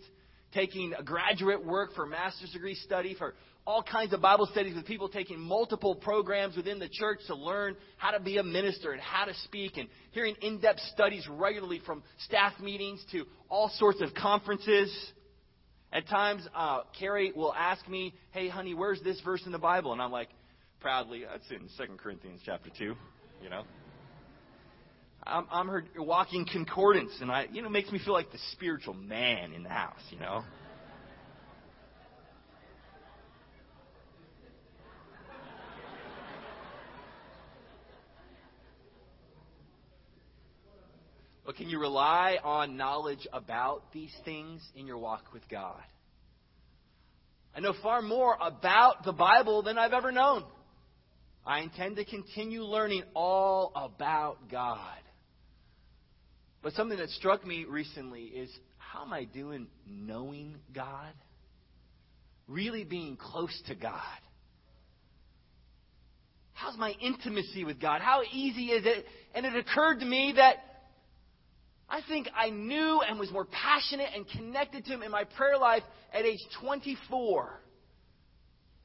Taking 0.55 0.95
a 0.99 1.03
graduate 1.03 1.67
work 1.67 1.95
for 1.95 2.07
master's 2.07 2.51
degree 2.51 2.75
study, 2.75 3.15
for 3.15 3.35
all 3.67 3.83
kinds 3.83 4.15
of 4.15 4.23
Bible 4.23 4.47
studies 4.53 4.75
with 4.75 4.87
people 4.87 5.11
taking 5.11 5.39
multiple 5.39 5.95
programs 5.95 6.57
within 6.57 6.79
the 6.79 6.89
church 6.89 7.21
to 7.27 7.35
learn 7.35 7.77
how 7.99 8.11
to 8.11 8.21
be 8.21 8.39
a 8.39 8.43
minister 8.43 8.93
and 8.93 9.03
how 9.03 9.27
to 9.27 9.35
speak, 9.45 9.77
and 9.77 9.89
hearing 10.13 10.35
in 10.41 10.59
depth 10.59 10.81
studies 10.95 11.27
regularly 11.29 11.81
from 11.85 12.03
staff 12.25 12.59
meetings 12.59 13.05
to 13.13 13.27
all 13.51 13.71
sorts 13.77 14.01
of 14.01 14.15
conferences. 14.15 14.91
At 15.93 16.09
times, 16.09 16.47
uh, 16.55 16.85
Carrie 16.99 17.33
will 17.37 17.53
ask 17.53 17.87
me, 17.87 18.15
"Hey, 18.31 18.49
honey, 18.49 18.73
where's 18.73 19.03
this 19.03 19.21
verse 19.21 19.45
in 19.45 19.53
the 19.53 19.59
Bible?" 19.59 19.93
And 19.93 20.01
I'm 20.01 20.13
like, 20.13 20.31
proudly, 20.83 21.25
uh, 21.25 21.31
"That's 21.33 21.51
in 21.51 21.69
2 21.79 21.97
Corinthians 21.97 22.43
chapter 22.45 22.69
2, 22.77 22.97
You 23.43 23.51
know, 23.51 23.65
I'm, 25.25 25.47
I'm 25.51 25.69
her 25.69 25.85
walking 25.97 26.45
concordance, 26.45 27.13
and 27.21 27.31
I, 27.31 27.47
you 27.51 27.63
know, 27.63 27.69
makes 27.69 27.91
me 27.91 27.99
feel 27.99 28.13
like 28.13 28.31
the 28.31 28.39
spiritual 28.53 28.95
man 28.95 29.53
in 29.53 29.63
the 29.63 29.69
house. 29.69 30.03
You 30.11 30.19
know. 30.19 30.45
But 41.45 41.57
can 41.57 41.69
you 41.69 41.81
rely 41.81 42.39
on 42.43 42.77
knowledge 42.77 43.27
about 43.33 43.93
these 43.93 44.15
things 44.25 44.63
in 44.77 44.87
your 44.87 44.99
walk 44.99 45.33
with 45.33 45.49
God? 45.49 45.83
I 47.55 47.61
know 47.61 47.75
far 47.83 48.01
more 48.01 48.39
about 48.41 49.05
the 49.05 49.13
Bible 49.13 49.63
than 49.63 49.77
I've 49.77 49.93
ever 49.93 50.13
known. 50.13 50.45
I 51.45 51.61
intend 51.61 51.97
to 51.97 52.05
continue 52.05 52.63
learning 52.63 53.03
all 53.15 53.73
about 53.75 54.51
God. 54.51 54.99
But 56.63 56.75
something 56.75 56.99
that 56.99 57.11
struck 57.11 57.45
me 57.45 57.65
recently 57.65 58.23
is 58.23 58.51
how 58.79 59.05
am 59.05 59.13
I 59.13 59.25
doing 59.25 59.67
knowing 59.87 60.57
God? 60.73 61.13
Really 62.47 62.85
being 62.85 63.17
close 63.17 63.61
to 63.67 63.75
God? 63.75 64.01
How's 66.53 66.77
my 66.79 66.93
intimacy 67.01 67.65
with 67.65 67.81
God? 67.81 68.01
How 68.01 68.23
easy 68.33 68.67
is 68.67 68.87
it? 68.87 69.05
And 69.35 69.45
it 69.45 69.57
occurred 69.57 69.99
to 69.99 70.07
me 70.07 70.35
that 70.37 70.57
I 71.89 72.01
think 72.09 72.29
I 72.37 72.51
knew 72.51 73.01
and 73.01 73.19
was 73.19 73.33
more 73.33 73.47
passionate 73.47 74.11
and 74.15 74.25
connected 74.29 74.85
to 74.85 74.93
Him 74.93 75.03
in 75.03 75.11
my 75.11 75.25
prayer 75.25 75.59
life 75.59 75.83
at 76.13 76.25
age 76.25 76.39
24, 76.61 77.61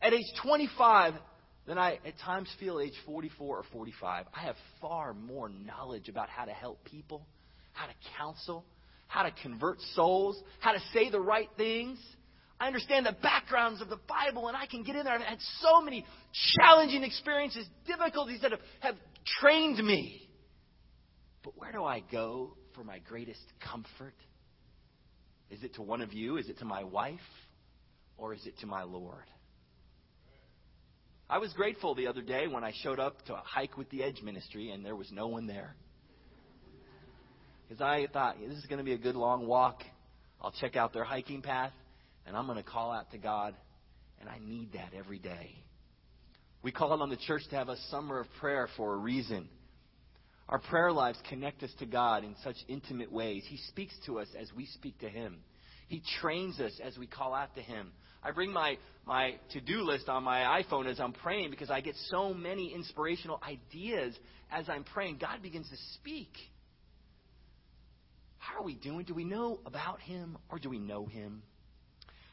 at 0.01 0.13
age 0.13 0.25
25, 0.41 1.13
than 1.67 1.77
I 1.77 1.99
at 2.05 2.17
times 2.23 2.49
feel 2.59 2.79
age 2.79 2.93
44 3.05 3.57
or 3.57 3.63
45. 3.71 4.25
I 4.33 4.39
have 4.41 4.55
far 4.81 5.13
more 5.13 5.49
knowledge 5.49 6.07
about 6.09 6.29
how 6.29 6.45
to 6.45 6.53
help 6.53 6.83
people, 6.85 7.27
how 7.73 7.85
to 7.85 7.93
counsel, 8.17 8.65
how 9.07 9.23
to 9.23 9.31
convert 9.43 9.79
souls, 9.93 10.41
how 10.59 10.71
to 10.71 10.79
say 10.93 11.09
the 11.09 11.19
right 11.19 11.49
things. 11.57 11.99
I 12.59 12.67
understand 12.67 13.05
the 13.05 13.15
backgrounds 13.21 13.81
of 13.81 13.89
the 13.89 13.99
Bible, 14.07 14.47
and 14.47 14.57
I 14.57 14.65
can 14.65 14.83
get 14.83 14.95
in 14.95 15.03
there. 15.03 15.13
I've 15.13 15.21
had 15.21 15.37
so 15.59 15.81
many 15.81 16.05
challenging 16.59 17.03
experiences, 17.03 17.67
difficulties 17.85 18.41
that 18.41 18.51
have, 18.51 18.61
have 18.79 18.95
trained 19.39 19.77
me. 19.85 20.27
But 21.43 21.55
where 21.57 21.71
do 21.71 21.83
I 21.83 22.01
go 22.11 22.55
for 22.73 22.83
my 22.83 22.99
greatest 22.99 23.43
comfort? 23.59 24.15
Is 25.51 25.63
it 25.63 25.75
to 25.75 25.81
one 25.81 26.01
of 26.01 26.13
you? 26.13 26.37
Is 26.37 26.49
it 26.49 26.59
to 26.59 26.65
my 26.65 26.83
wife? 26.83 27.19
Or 28.17 28.33
is 28.33 28.45
it 28.47 28.57
to 28.59 28.65
my 28.65 28.83
Lord? 28.83 29.25
I 31.29 31.39
was 31.39 31.51
grateful 31.53 31.93
the 31.93 32.07
other 32.07 32.21
day 32.21 32.47
when 32.47 32.63
I 32.63 32.71
showed 32.83 32.99
up 32.99 33.25
to 33.25 33.35
hike 33.35 33.77
with 33.77 33.89
the 33.89 34.01
Edge 34.01 34.21
Ministry 34.21 34.71
and 34.71 34.85
there 34.85 34.95
was 34.95 35.11
no 35.11 35.27
one 35.27 35.45
there. 35.45 35.75
Because 37.67 37.81
I 37.81 38.07
thought, 38.13 38.37
this 38.39 38.57
is 38.57 38.65
going 38.67 38.77
to 38.77 38.85
be 38.85 38.93
a 38.93 38.97
good 38.97 39.15
long 39.15 39.45
walk. 39.45 39.83
I'll 40.41 40.53
check 40.53 40.77
out 40.77 40.93
their 40.93 41.03
hiking 41.03 41.41
path 41.41 41.73
and 42.25 42.37
I'm 42.37 42.45
going 42.45 42.57
to 42.57 42.63
call 42.63 42.93
out 42.93 43.11
to 43.11 43.17
God. 43.17 43.55
And 44.19 44.29
I 44.29 44.39
need 44.39 44.73
that 44.73 44.93
every 44.97 45.19
day. 45.19 45.53
We 46.63 46.71
called 46.71 47.01
on 47.01 47.09
the 47.09 47.17
church 47.17 47.43
to 47.49 47.55
have 47.55 47.69
a 47.69 47.77
summer 47.91 48.19
of 48.19 48.27
prayer 48.39 48.67
for 48.77 48.93
a 48.93 48.97
reason. 48.97 49.49
Our 50.49 50.59
prayer 50.59 50.91
lives 50.91 51.19
connect 51.29 51.61
us 51.61 51.71
to 51.79 51.85
God 51.85 52.23
in 52.23 52.35
such 52.43 52.55
intimate 52.67 53.11
ways. 53.11 53.43
He 53.47 53.57
speaks 53.67 53.93
to 54.05 54.19
us 54.19 54.27
as 54.39 54.51
we 54.55 54.65
speak 54.65 54.97
to 54.99 55.09
Him. 55.09 55.39
He 55.87 56.01
trains 56.19 56.59
us 56.59 56.71
as 56.83 56.97
we 56.97 57.05
call 57.05 57.33
out 57.33 57.53
to 57.55 57.61
Him. 57.61 57.91
I 58.23 58.31
bring 58.31 58.51
my, 58.51 58.77
my 59.05 59.35
to 59.51 59.61
do 59.61 59.81
list 59.81 60.09
on 60.09 60.23
my 60.23 60.61
iPhone 60.61 60.89
as 60.89 60.99
I'm 60.99 61.13
praying 61.13 61.51
because 61.51 61.69
I 61.69 61.81
get 61.81 61.95
so 62.09 62.33
many 62.33 62.73
inspirational 62.73 63.41
ideas 63.47 64.15
as 64.51 64.67
I'm 64.69 64.83
praying. 64.83 65.17
God 65.19 65.41
begins 65.41 65.69
to 65.69 65.77
speak. 65.93 66.31
How 68.37 68.61
are 68.61 68.63
we 68.63 68.75
doing? 68.75 69.05
Do 69.05 69.13
we 69.13 69.23
know 69.23 69.59
about 69.65 69.99
Him 70.01 70.37
or 70.49 70.59
do 70.59 70.69
we 70.69 70.79
know 70.79 71.05
Him? 71.05 71.41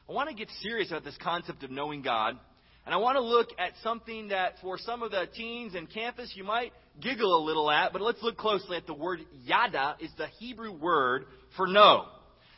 I 0.09 0.13
want 0.13 0.29
to 0.29 0.35
get 0.35 0.49
serious 0.63 0.91
about 0.91 1.05
this 1.05 1.17
concept 1.23 1.63
of 1.63 1.71
knowing 1.71 2.03
God. 2.03 2.39
And 2.85 2.95
I 2.95 2.99
want 2.99 3.17
to 3.17 3.23
look 3.23 3.49
at 3.59 3.73
something 3.83 4.29
that 4.29 4.55
for 4.61 4.77
some 4.79 5.03
of 5.03 5.11
the 5.11 5.27
teens 5.35 5.75
and 5.75 5.91
campus 5.91 6.33
you 6.35 6.45
might 6.45 6.73
giggle 7.01 7.43
a 7.43 7.43
little 7.43 7.71
at, 7.71 7.93
but 7.93 8.03
let's 8.03 8.23
look 8.23 8.37
closely 8.37 8.77
at 8.77 8.87
the 8.87 8.95
word 8.95 9.21
yada 9.43 9.97
is 10.01 10.11
the 10.19 10.27
Hebrew 10.39 10.73
word 10.73 11.25
for 11.57 11.67
know. 11.67 12.05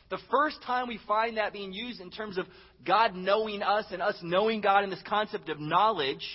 The 0.09 0.19
first 0.31 0.61
time 0.65 0.87
we 0.87 0.99
find 1.07 1.37
that 1.37 1.53
being 1.53 1.73
used 1.73 1.99
in 1.99 2.11
terms 2.11 2.37
of 2.37 2.45
God 2.85 3.15
knowing 3.15 3.61
us 3.61 3.85
and 3.91 4.01
us 4.01 4.15
knowing 4.21 4.61
God 4.61 4.83
in 4.83 4.89
this 4.89 5.03
concept 5.07 5.49
of 5.49 5.59
knowledge, 5.59 6.25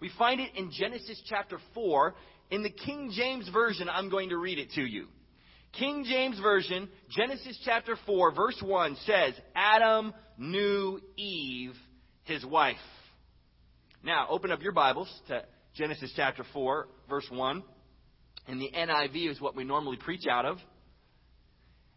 we 0.00 0.10
find 0.18 0.40
it 0.40 0.50
in 0.54 0.70
Genesis 0.70 1.20
chapter 1.28 1.58
4. 1.74 2.14
In 2.50 2.62
the 2.62 2.70
King 2.70 3.12
James 3.14 3.48
Version, 3.50 3.88
I'm 3.90 4.08
going 4.08 4.30
to 4.30 4.38
read 4.38 4.58
it 4.58 4.70
to 4.72 4.82
you. 4.82 5.06
King 5.72 6.04
James 6.08 6.38
Version, 6.40 6.88
Genesis 7.10 7.60
chapter 7.64 7.96
4, 8.06 8.32
verse 8.32 8.58
1 8.64 8.96
says, 9.04 9.34
Adam 9.54 10.14
knew 10.38 10.98
Eve, 11.16 11.74
his 12.24 12.44
wife. 12.46 12.76
Now, 14.02 14.28
open 14.30 14.50
up 14.50 14.62
your 14.62 14.72
Bibles 14.72 15.12
to 15.28 15.44
Genesis 15.74 16.10
chapter 16.16 16.44
4, 16.54 16.88
verse 17.10 17.26
1. 17.30 17.62
And 18.46 18.60
the 18.60 18.70
NIV 18.74 19.30
is 19.30 19.40
what 19.40 19.54
we 19.54 19.64
normally 19.64 19.98
preach 19.98 20.26
out 20.26 20.46
of. 20.46 20.56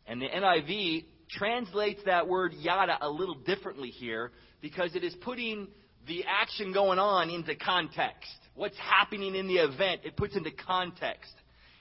And 0.05 0.21
the 0.21 0.27
NIV 0.27 1.05
translates 1.37 2.01
that 2.05 2.27
word 2.27 2.53
yada 2.53 2.97
a 3.01 3.09
little 3.09 3.35
differently 3.35 3.89
here 3.89 4.31
because 4.61 4.95
it 4.95 5.03
is 5.03 5.15
putting 5.21 5.67
the 6.07 6.23
action 6.25 6.73
going 6.73 6.99
on 6.99 7.29
into 7.29 7.55
context. 7.55 8.31
What's 8.55 8.77
happening 8.77 9.35
in 9.35 9.47
the 9.47 9.57
event, 9.57 10.01
it 10.03 10.17
puts 10.17 10.35
into 10.35 10.51
context. 10.51 11.33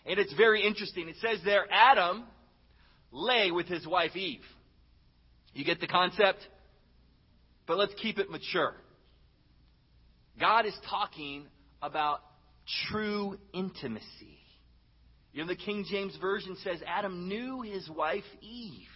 And 0.07 0.19
it's 0.19 0.33
very 0.35 0.63
interesting. 0.63 1.09
It 1.09 1.17
says 1.21 1.41
there, 1.45 1.67
Adam 1.71 2.25
lay 3.13 3.51
with 3.51 3.67
his 3.67 3.87
wife 3.87 4.17
Eve. 4.17 4.45
You 5.53 5.65
get 5.65 5.81
the 5.81 5.87
concept? 5.87 6.39
But 7.67 7.77
let's 7.77 7.95
keep 7.95 8.19
it 8.19 8.31
mature. 8.31 8.75
God 10.39 10.65
is 10.65 10.77
talking 10.89 11.47
about 11.83 12.21
true 12.89 13.37
intimacy. 13.53 14.39
You 15.33 15.43
know, 15.43 15.49
the 15.49 15.57
King 15.57 15.85
James 15.89 16.17
Version 16.21 16.57
says 16.63 16.81
Adam 16.87 17.29
knew 17.29 17.63
his 17.63 17.89
wife 17.89 18.25
Eve. 18.41 18.89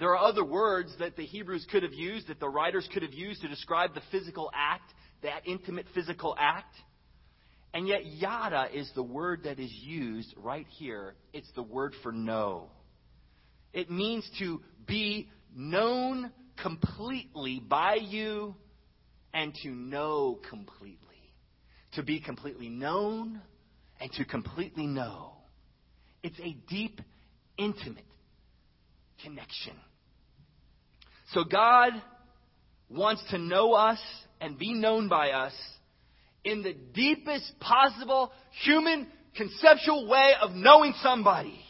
There 0.00 0.16
are 0.16 0.28
other 0.28 0.44
words 0.44 0.94
that 0.98 1.16
the 1.16 1.26
Hebrews 1.26 1.66
could 1.70 1.82
have 1.82 1.92
used, 1.92 2.28
that 2.28 2.40
the 2.40 2.48
writers 2.48 2.88
could 2.90 3.02
have 3.02 3.12
used 3.12 3.42
to 3.42 3.48
describe 3.48 3.94
the 3.94 4.00
physical 4.10 4.50
act, 4.54 4.94
that 5.22 5.46
intimate 5.46 5.84
physical 5.94 6.34
act. 6.38 6.74
And 7.74 7.86
yet, 7.86 8.06
yada 8.06 8.68
is 8.72 8.90
the 8.94 9.02
word 9.02 9.42
that 9.44 9.60
is 9.60 9.70
used 9.70 10.34
right 10.38 10.66
here. 10.78 11.14
It's 11.34 11.50
the 11.54 11.62
word 11.62 11.94
for 12.02 12.12
know. 12.12 12.70
It 13.74 13.90
means 13.90 14.28
to 14.38 14.62
be 14.86 15.28
known 15.54 16.32
completely 16.62 17.60
by 17.60 17.96
you 17.96 18.54
and 19.34 19.54
to 19.62 19.68
know 19.68 20.40
completely. 20.48 20.96
To 21.92 22.02
be 22.02 22.20
completely 22.20 22.70
known 22.70 23.42
and 24.00 24.10
to 24.12 24.24
completely 24.24 24.86
know. 24.86 25.32
It's 26.22 26.40
a 26.40 26.56
deep, 26.70 27.02
intimate 27.58 28.04
connection. 29.22 29.74
So 31.32 31.44
God 31.44 31.92
wants 32.88 33.22
to 33.30 33.38
know 33.38 33.72
us 33.72 34.00
and 34.40 34.58
be 34.58 34.74
known 34.74 35.08
by 35.08 35.30
us 35.30 35.52
in 36.44 36.62
the 36.62 36.72
deepest 36.72 37.58
possible 37.60 38.32
human 38.64 39.06
conceptual 39.36 40.08
way 40.08 40.32
of 40.40 40.52
knowing 40.52 40.92
somebody. 41.02 41.60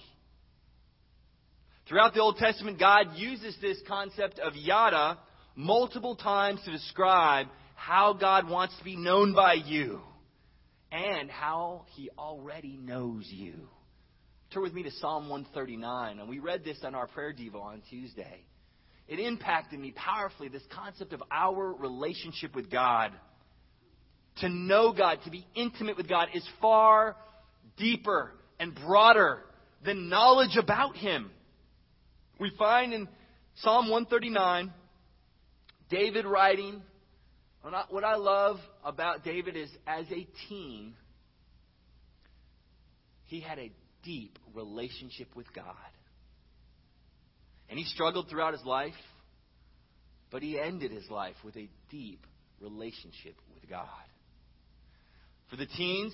Throughout 1.88 2.14
the 2.14 2.20
Old 2.20 2.36
Testament, 2.36 2.78
God 2.78 3.16
uses 3.16 3.56
this 3.60 3.78
concept 3.86 4.38
of 4.38 4.54
yada 4.54 5.18
multiple 5.56 6.16
times 6.16 6.60
to 6.64 6.70
describe 6.70 7.48
how 7.74 8.14
God 8.14 8.48
wants 8.48 8.78
to 8.78 8.84
be 8.84 8.96
known 8.96 9.34
by 9.34 9.54
you 9.54 10.00
and 10.92 11.30
how 11.30 11.84
He 11.96 12.08
already 12.16 12.78
knows 12.80 13.26
you. 13.28 13.68
Turn 14.54 14.62
with 14.62 14.72
me 14.72 14.84
to 14.84 14.90
Psalm 14.92 15.28
139, 15.28 16.18
and 16.18 16.28
we 16.28 16.38
read 16.38 16.64
this 16.64 16.78
on 16.82 16.94
our 16.94 17.08
prayer 17.08 17.32
devo 17.32 17.60
on 17.62 17.82
Tuesday 17.90 18.44
it 19.10 19.18
impacted 19.18 19.78
me 19.78 19.92
powerfully 19.94 20.48
this 20.48 20.62
concept 20.72 21.12
of 21.12 21.22
our 21.30 21.74
relationship 21.74 22.54
with 22.54 22.70
God. 22.70 23.12
To 24.36 24.48
know 24.48 24.92
God, 24.92 25.18
to 25.24 25.30
be 25.30 25.44
intimate 25.54 25.96
with 25.96 26.08
God, 26.08 26.28
is 26.32 26.48
far 26.62 27.16
deeper 27.76 28.30
and 28.58 28.74
broader 28.74 29.40
than 29.84 30.08
knowledge 30.08 30.56
about 30.56 30.96
Him. 30.96 31.30
We 32.38 32.52
find 32.56 32.94
in 32.94 33.08
Psalm 33.56 33.90
139, 33.90 34.72
David 35.90 36.24
writing, 36.24 36.80
what 37.90 38.04
I 38.04 38.14
love 38.14 38.58
about 38.84 39.24
David 39.24 39.56
is 39.56 39.68
as 39.86 40.06
a 40.12 40.26
teen, 40.48 40.94
he 43.24 43.40
had 43.40 43.58
a 43.58 43.72
deep 44.04 44.38
relationship 44.54 45.28
with 45.34 45.52
God. 45.52 45.74
And 47.70 47.78
he 47.78 47.85
struggled 47.85 48.28
throughout 48.28 48.52
his 48.52 48.64
life, 48.64 48.92
but 50.30 50.42
he 50.42 50.59
ended 50.59 50.90
his 50.90 51.09
life 51.09 51.37
with 51.44 51.56
a 51.56 51.68
deep 51.88 52.26
relationship 52.61 53.37
with 53.54 53.70
God. 53.70 53.87
For 55.48 55.56
the 55.56 55.66
teens, 55.66 56.12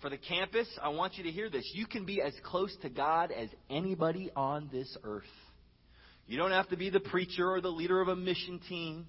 for 0.00 0.10
the 0.10 0.18
campus, 0.18 0.68
I 0.82 0.90
want 0.90 1.16
you 1.16 1.24
to 1.24 1.30
hear 1.30 1.48
this. 1.48 1.64
You 1.74 1.86
can 1.86 2.04
be 2.04 2.20
as 2.20 2.34
close 2.44 2.74
to 2.82 2.90
God 2.90 3.32
as 3.32 3.48
anybody 3.70 4.30
on 4.36 4.68
this 4.70 4.94
earth. 5.02 5.24
You 6.26 6.36
don't 6.36 6.50
have 6.50 6.68
to 6.68 6.76
be 6.76 6.90
the 6.90 7.00
preacher 7.00 7.50
or 7.50 7.60
the 7.60 7.68
leader 7.68 8.00
of 8.00 8.08
a 8.08 8.16
mission 8.16 8.60
team 8.68 9.06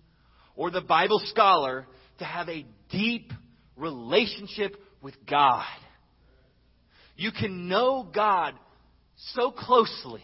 or 0.56 0.72
the 0.72 0.82
Bible 0.82 1.22
scholar 1.26 1.86
to 2.20 2.26
have 2.26 2.48
a 2.48 2.66
deep 2.90 3.32
relationship 3.76 4.76
with 5.02 5.16
God. 5.30 5.66
You 7.18 7.32
can 7.32 7.68
know 7.68 8.08
God 8.14 8.54
so 9.34 9.52
closely 9.52 10.24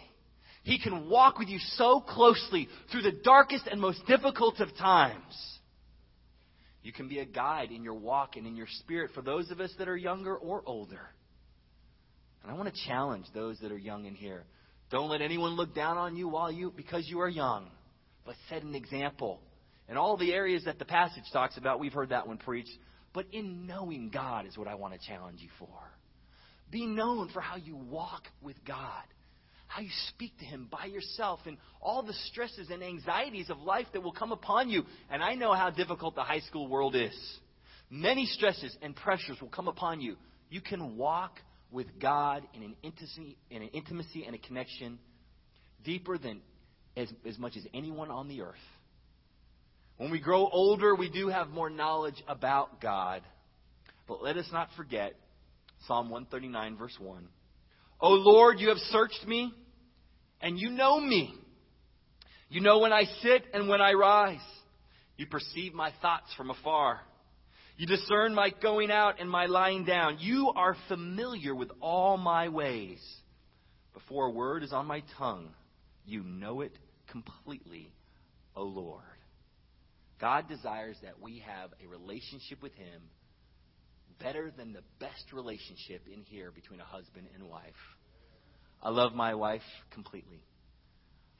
he 0.64 0.80
can 0.80 1.10
walk 1.10 1.38
with 1.38 1.50
you 1.50 1.60
so 1.76 2.00
closely 2.00 2.70
through 2.92 3.02
the 3.04 3.12
darkest 3.12 3.68
and 3.68 3.80
most 3.80 4.06
difficult 4.08 4.60
of 4.60 4.76
times. 4.78 5.60
You 6.82 6.94
can 6.94 7.08
be 7.08 7.20
a 7.20 7.26
guide 7.26 7.72
in 7.72 7.84
your 7.84 7.94
walk 7.94 8.36
and 8.38 8.48
in 8.48 8.56
your 8.56 8.68
spirit 8.80 9.12
for 9.14 9.22
those 9.22 9.52
of 9.52 9.60
us 9.60 9.74
that 9.78 9.88
are 9.88 9.98
younger 9.98 10.36
or 10.36 10.64
older. 10.66 11.10
And 12.42 12.52
I 12.52 12.56
want 12.56 12.74
to 12.74 12.82
challenge 12.88 13.26
those 13.34 13.60
that 13.60 13.72
are 13.72 13.78
young 13.78 14.06
in 14.06 14.16
here. 14.16 14.44
Don't 14.90 15.10
let 15.10 15.22
anyone 15.22 15.52
look 15.52 15.76
down 15.76 15.98
on 15.98 16.16
you 16.16 16.28
while 16.28 16.52
you 16.52 16.74
because 16.76 17.08
you 17.08 17.20
are 17.20 17.30
young, 17.30 17.70
but 18.26 18.36
set 18.50 18.64
an 18.64 18.76
example. 18.76 19.40
In 19.90 19.98
all 19.98 20.18
the 20.18 20.34
areas 20.34 20.64
that 20.66 20.80
the 20.80 20.86
passage 20.86 21.24
talks 21.32 21.58
about, 21.58 21.80
we've 21.80 21.94
heard 21.94 22.10
that 22.10 22.28
one 22.28 22.38
preached. 22.38 22.72
But 23.14 23.26
in 23.32 23.68
knowing 23.68 24.10
God 24.14 24.46
is 24.46 24.58
what 24.58 24.68
I 24.68 24.76
want 24.76 24.94
to 24.94 25.08
challenge 25.08 25.42
you 25.42 25.50
for. 25.60 25.68
Be 26.72 26.86
known 26.86 27.30
for 27.34 27.42
how 27.42 27.58
you 27.58 27.76
walk 27.76 28.24
with 28.42 28.56
God 28.66 29.04
how 29.74 29.82
you 29.82 29.90
speak 30.10 30.38
to 30.38 30.46
Him 30.46 30.68
by 30.70 30.86
yourself, 30.86 31.40
and 31.48 31.58
all 31.82 32.04
the 32.04 32.14
stresses 32.28 32.70
and 32.70 32.84
anxieties 32.84 33.50
of 33.50 33.60
life 33.60 33.88
that 33.94 34.02
will 34.02 34.12
come 34.12 34.32
upon 34.32 34.70
you. 34.70 34.84
And 35.10 35.24
I 35.24 35.34
know 35.34 35.54
how 35.54 35.72
difficult 35.72 36.14
the 36.14 36.22
high 36.22 36.42
school 36.42 36.68
world 36.68 36.96
is. 36.96 37.16
Many 37.90 38.28
stresses 38.28 38.76
and 38.84 38.96
pressures 38.96 39.42
will 39.42 39.50
come 39.50 39.68
upon 39.68 40.00
you. 40.00 40.16
You 40.52 40.62
can 40.62 40.96
walk 40.96 41.40
with 41.72 41.88
God 42.00 42.44
in 42.54 42.62
an 42.62 42.76
intimacy, 42.84 43.36
in 43.50 43.64
an 43.64 43.70
intimacy 43.70 44.26
and 44.26 44.36
a 44.36 44.38
connection 44.38 45.00
deeper 45.84 46.20
than 46.20 46.42
as, 46.96 47.12
as 47.28 47.40
much 47.40 47.58
as 47.58 47.64
anyone 47.74 48.12
on 48.12 48.28
the 48.28 48.42
earth. 48.42 48.56
When 49.98 50.12
we 50.12 50.20
grow 50.20 50.48
older, 50.48 50.94
we 50.94 51.10
do 51.10 51.30
have 51.30 51.50
more 51.50 51.72
knowledge 51.72 52.22
about 52.28 52.80
God. 52.80 53.24
But 54.08 54.22
let 54.22 54.38
us 54.38 54.48
not 54.52 54.70
forget 54.78 55.16
Psalm 55.88 56.12
139, 56.12 56.78
verse 56.78 56.96
1. 57.00 57.28
O 58.02 58.10
Lord, 58.10 58.60
you 58.60 58.70
have 58.70 58.78
searched 58.78 59.26
me 59.26 59.52
and 60.44 60.60
you 60.60 60.70
know 60.70 61.00
me. 61.00 61.34
You 62.50 62.62
know 62.62 62.80
when 62.80 62.94
I 62.94 63.06
sit 63.22 63.46
and 63.54 63.68
when 63.68 63.82
I 63.82 63.94
rise. 63.94 64.38
You 65.18 65.26
perceive 65.26 65.74
my 65.74 65.92
thoughts 66.02 66.32
from 66.36 66.52
afar. 66.52 67.00
You 67.78 67.88
discern 67.88 68.36
my 68.36 68.52
going 68.62 68.92
out 68.92 69.20
and 69.20 69.30
my 69.30 69.48
lying 69.48 69.86
down. 69.86 70.18
You 70.20 70.52
are 70.56 70.76
familiar 70.88 71.56
with 71.56 71.72
all 71.82 72.18
my 72.18 72.50
ways. 72.50 73.00
Before 73.94 74.28
a 74.28 74.32
word 74.32 74.64
is 74.64 74.74
on 74.74 74.86
my 74.86 75.02
tongue, 75.18 75.50
you 76.06 76.24
know 76.24 76.62
it 76.62 76.78
completely, 77.10 77.92
O 78.56 78.64
Lord. 78.64 79.02
God 80.20 80.48
desires 80.48 80.98
that 81.04 81.22
we 81.22 81.44
have 81.46 81.72
a 81.84 81.88
relationship 81.88 82.62
with 82.62 82.74
Him 82.74 83.02
better 84.20 84.52
than 84.56 84.74
the 84.74 84.84
best 85.00 85.32
relationship 85.32 86.02
in 86.12 86.24
here 86.24 86.52
between 86.52 86.80
a 86.80 86.86
husband 86.86 87.28
and 87.34 87.50
wife. 87.50 87.74
I 88.84 88.90
love 88.90 89.14
my 89.14 89.34
wife 89.34 89.62
completely. 89.92 90.44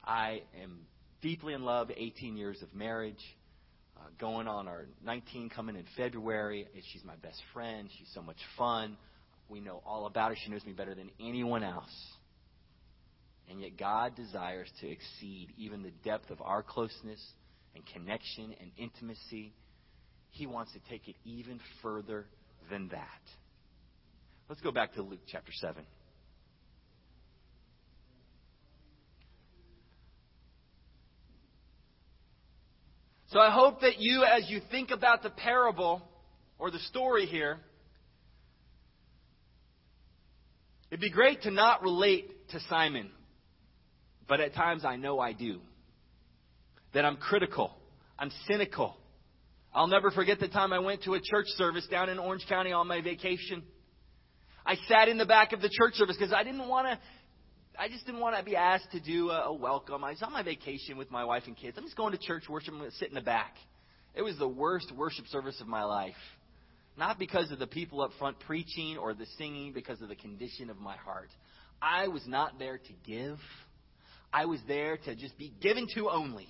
I 0.02 0.40
am 0.62 0.86
deeply 1.20 1.52
in 1.52 1.62
love, 1.62 1.90
18 1.94 2.38
years 2.38 2.62
of 2.62 2.74
marriage, 2.74 3.22
uh, 3.98 4.08
going 4.18 4.48
on 4.48 4.66
our 4.66 4.86
19 5.04 5.50
coming 5.50 5.76
in 5.76 5.84
February. 5.94 6.66
She's 6.90 7.04
my 7.04 7.16
best 7.16 7.40
friend. 7.52 7.90
She's 7.98 8.08
so 8.14 8.22
much 8.22 8.38
fun. 8.56 8.96
We 9.50 9.60
know 9.60 9.82
all 9.84 10.06
about 10.06 10.30
her. 10.30 10.36
She 10.42 10.50
knows 10.50 10.64
me 10.64 10.72
better 10.72 10.94
than 10.94 11.10
anyone 11.20 11.62
else. 11.62 11.94
And 13.50 13.60
yet, 13.60 13.76
God 13.78 14.16
desires 14.16 14.70
to 14.80 14.90
exceed 14.90 15.48
even 15.58 15.82
the 15.82 15.92
depth 16.02 16.30
of 16.30 16.40
our 16.40 16.62
closeness 16.62 17.20
and 17.74 17.84
connection 17.92 18.54
and 18.58 18.70
intimacy. 18.78 19.52
He 20.30 20.46
wants 20.46 20.72
to 20.72 20.78
take 20.88 21.08
it 21.08 21.16
even 21.26 21.60
further 21.82 22.24
than 22.70 22.88
that. 22.88 23.20
Let's 24.48 24.62
go 24.62 24.72
back 24.72 24.94
to 24.94 25.02
Luke 25.02 25.20
chapter 25.30 25.52
7. 25.52 25.84
So 33.34 33.40
I 33.40 33.50
hope 33.50 33.80
that 33.80 33.98
you, 33.98 34.22
as 34.22 34.48
you 34.48 34.60
think 34.70 34.92
about 34.92 35.24
the 35.24 35.30
parable 35.30 36.00
or 36.56 36.70
the 36.70 36.78
story 36.78 37.26
here, 37.26 37.58
it'd 40.88 41.00
be 41.00 41.10
great 41.10 41.42
to 41.42 41.50
not 41.50 41.82
relate 41.82 42.48
to 42.50 42.60
Simon, 42.70 43.10
but 44.28 44.38
at 44.38 44.54
times 44.54 44.84
I 44.84 44.94
know 44.94 45.18
I 45.18 45.32
do. 45.32 45.58
That 46.92 47.04
I'm 47.04 47.16
critical, 47.16 47.76
I'm 48.20 48.30
cynical. 48.46 48.96
I'll 49.74 49.88
never 49.88 50.12
forget 50.12 50.38
the 50.38 50.46
time 50.46 50.72
I 50.72 50.78
went 50.78 51.02
to 51.02 51.14
a 51.14 51.20
church 51.20 51.46
service 51.56 51.88
down 51.90 52.08
in 52.10 52.20
Orange 52.20 52.46
County 52.48 52.70
on 52.70 52.86
my 52.86 53.00
vacation. 53.00 53.64
I 54.64 54.76
sat 54.86 55.08
in 55.08 55.18
the 55.18 55.26
back 55.26 55.52
of 55.52 55.60
the 55.60 55.68
church 55.68 55.94
service 55.94 56.16
because 56.16 56.32
I 56.32 56.44
didn't 56.44 56.68
want 56.68 56.86
to 56.86 57.00
I 57.78 57.88
just 57.88 58.06
didn't 58.06 58.20
want 58.20 58.36
to 58.36 58.44
be 58.44 58.54
asked 58.54 58.92
to 58.92 59.00
do 59.00 59.30
a, 59.30 59.46
a 59.46 59.52
welcome. 59.52 60.04
I 60.04 60.10
was 60.10 60.22
on 60.22 60.32
my 60.32 60.42
vacation 60.42 60.96
with 60.96 61.10
my 61.10 61.24
wife 61.24 61.44
and 61.46 61.56
kids. 61.56 61.76
I'm 61.76 61.84
just 61.84 61.96
going 61.96 62.12
to 62.12 62.18
church 62.18 62.44
worship. 62.48 62.72
I'm 62.72 62.78
going 62.78 62.90
to 62.90 62.96
sit 62.96 63.08
in 63.08 63.14
the 63.14 63.20
back. 63.20 63.56
It 64.14 64.22
was 64.22 64.38
the 64.38 64.48
worst 64.48 64.92
worship 64.96 65.26
service 65.26 65.60
of 65.60 65.66
my 65.66 65.82
life. 65.82 66.14
Not 66.96 67.18
because 67.18 67.50
of 67.50 67.58
the 67.58 67.66
people 67.66 68.00
up 68.00 68.12
front 68.18 68.38
preaching 68.40 68.96
or 68.96 69.12
the 69.12 69.26
singing, 69.38 69.72
because 69.72 70.00
of 70.00 70.08
the 70.08 70.14
condition 70.14 70.70
of 70.70 70.78
my 70.78 70.96
heart. 70.96 71.30
I 71.82 72.06
was 72.06 72.22
not 72.28 72.60
there 72.60 72.78
to 72.78 72.92
give. 73.04 73.38
I 74.32 74.46
was 74.46 74.60
there 74.68 74.96
to 74.98 75.16
just 75.16 75.36
be 75.36 75.52
given 75.60 75.88
to 75.96 76.08
only. 76.08 76.46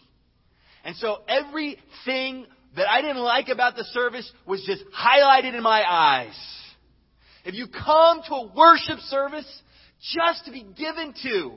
And 0.85 0.95
so 0.97 1.19
everything 1.27 2.47
that 2.77 2.87
I 2.89 3.01
didn't 3.01 3.23
like 3.23 3.49
about 3.49 3.77
the 3.77 3.85
service 3.85 4.31
was 4.47 4.63
just 4.67 4.85
highlighted 4.95 5.55
in 5.55 5.63
my 5.63 5.83
eyes. 5.89 6.37
If 7.47 7.55
you 7.55 7.67
come 7.67 8.21
to 8.29 8.35
a 8.35 8.53
worship 8.55 8.99
service 9.01 9.63
just 10.12 10.45
to 10.45 10.53
be 10.53 10.62
given 10.62 11.14
to, 11.23 11.53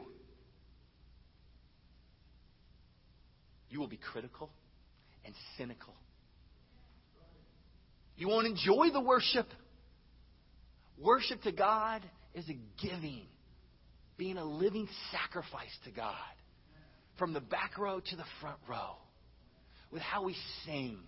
you 3.70 3.80
will 3.80 3.88
be 3.88 3.98
critical 3.98 4.50
and 5.26 5.34
cynical. 5.58 5.94
You 8.16 8.30
won't 8.30 8.48
enjoy 8.48 8.90
the 8.92 9.02
worship. 9.02 9.48
Worship 11.00 11.42
to 11.44 11.52
God 11.52 12.02
is 12.34 12.46
a 12.50 12.58
giving, 12.82 13.28
being 14.18 14.38
a 14.38 14.46
living 14.46 14.88
sacrifice 15.12 15.76
to 15.86 15.92
God. 15.92 16.16
From 17.20 17.34
the 17.34 17.42
back 17.42 17.78
row 17.78 18.00
to 18.00 18.16
the 18.16 18.24
front 18.42 18.60
row, 18.70 18.96
with 19.92 20.02
how 20.02 20.24
we 20.24 20.36
sing, 20.66 21.00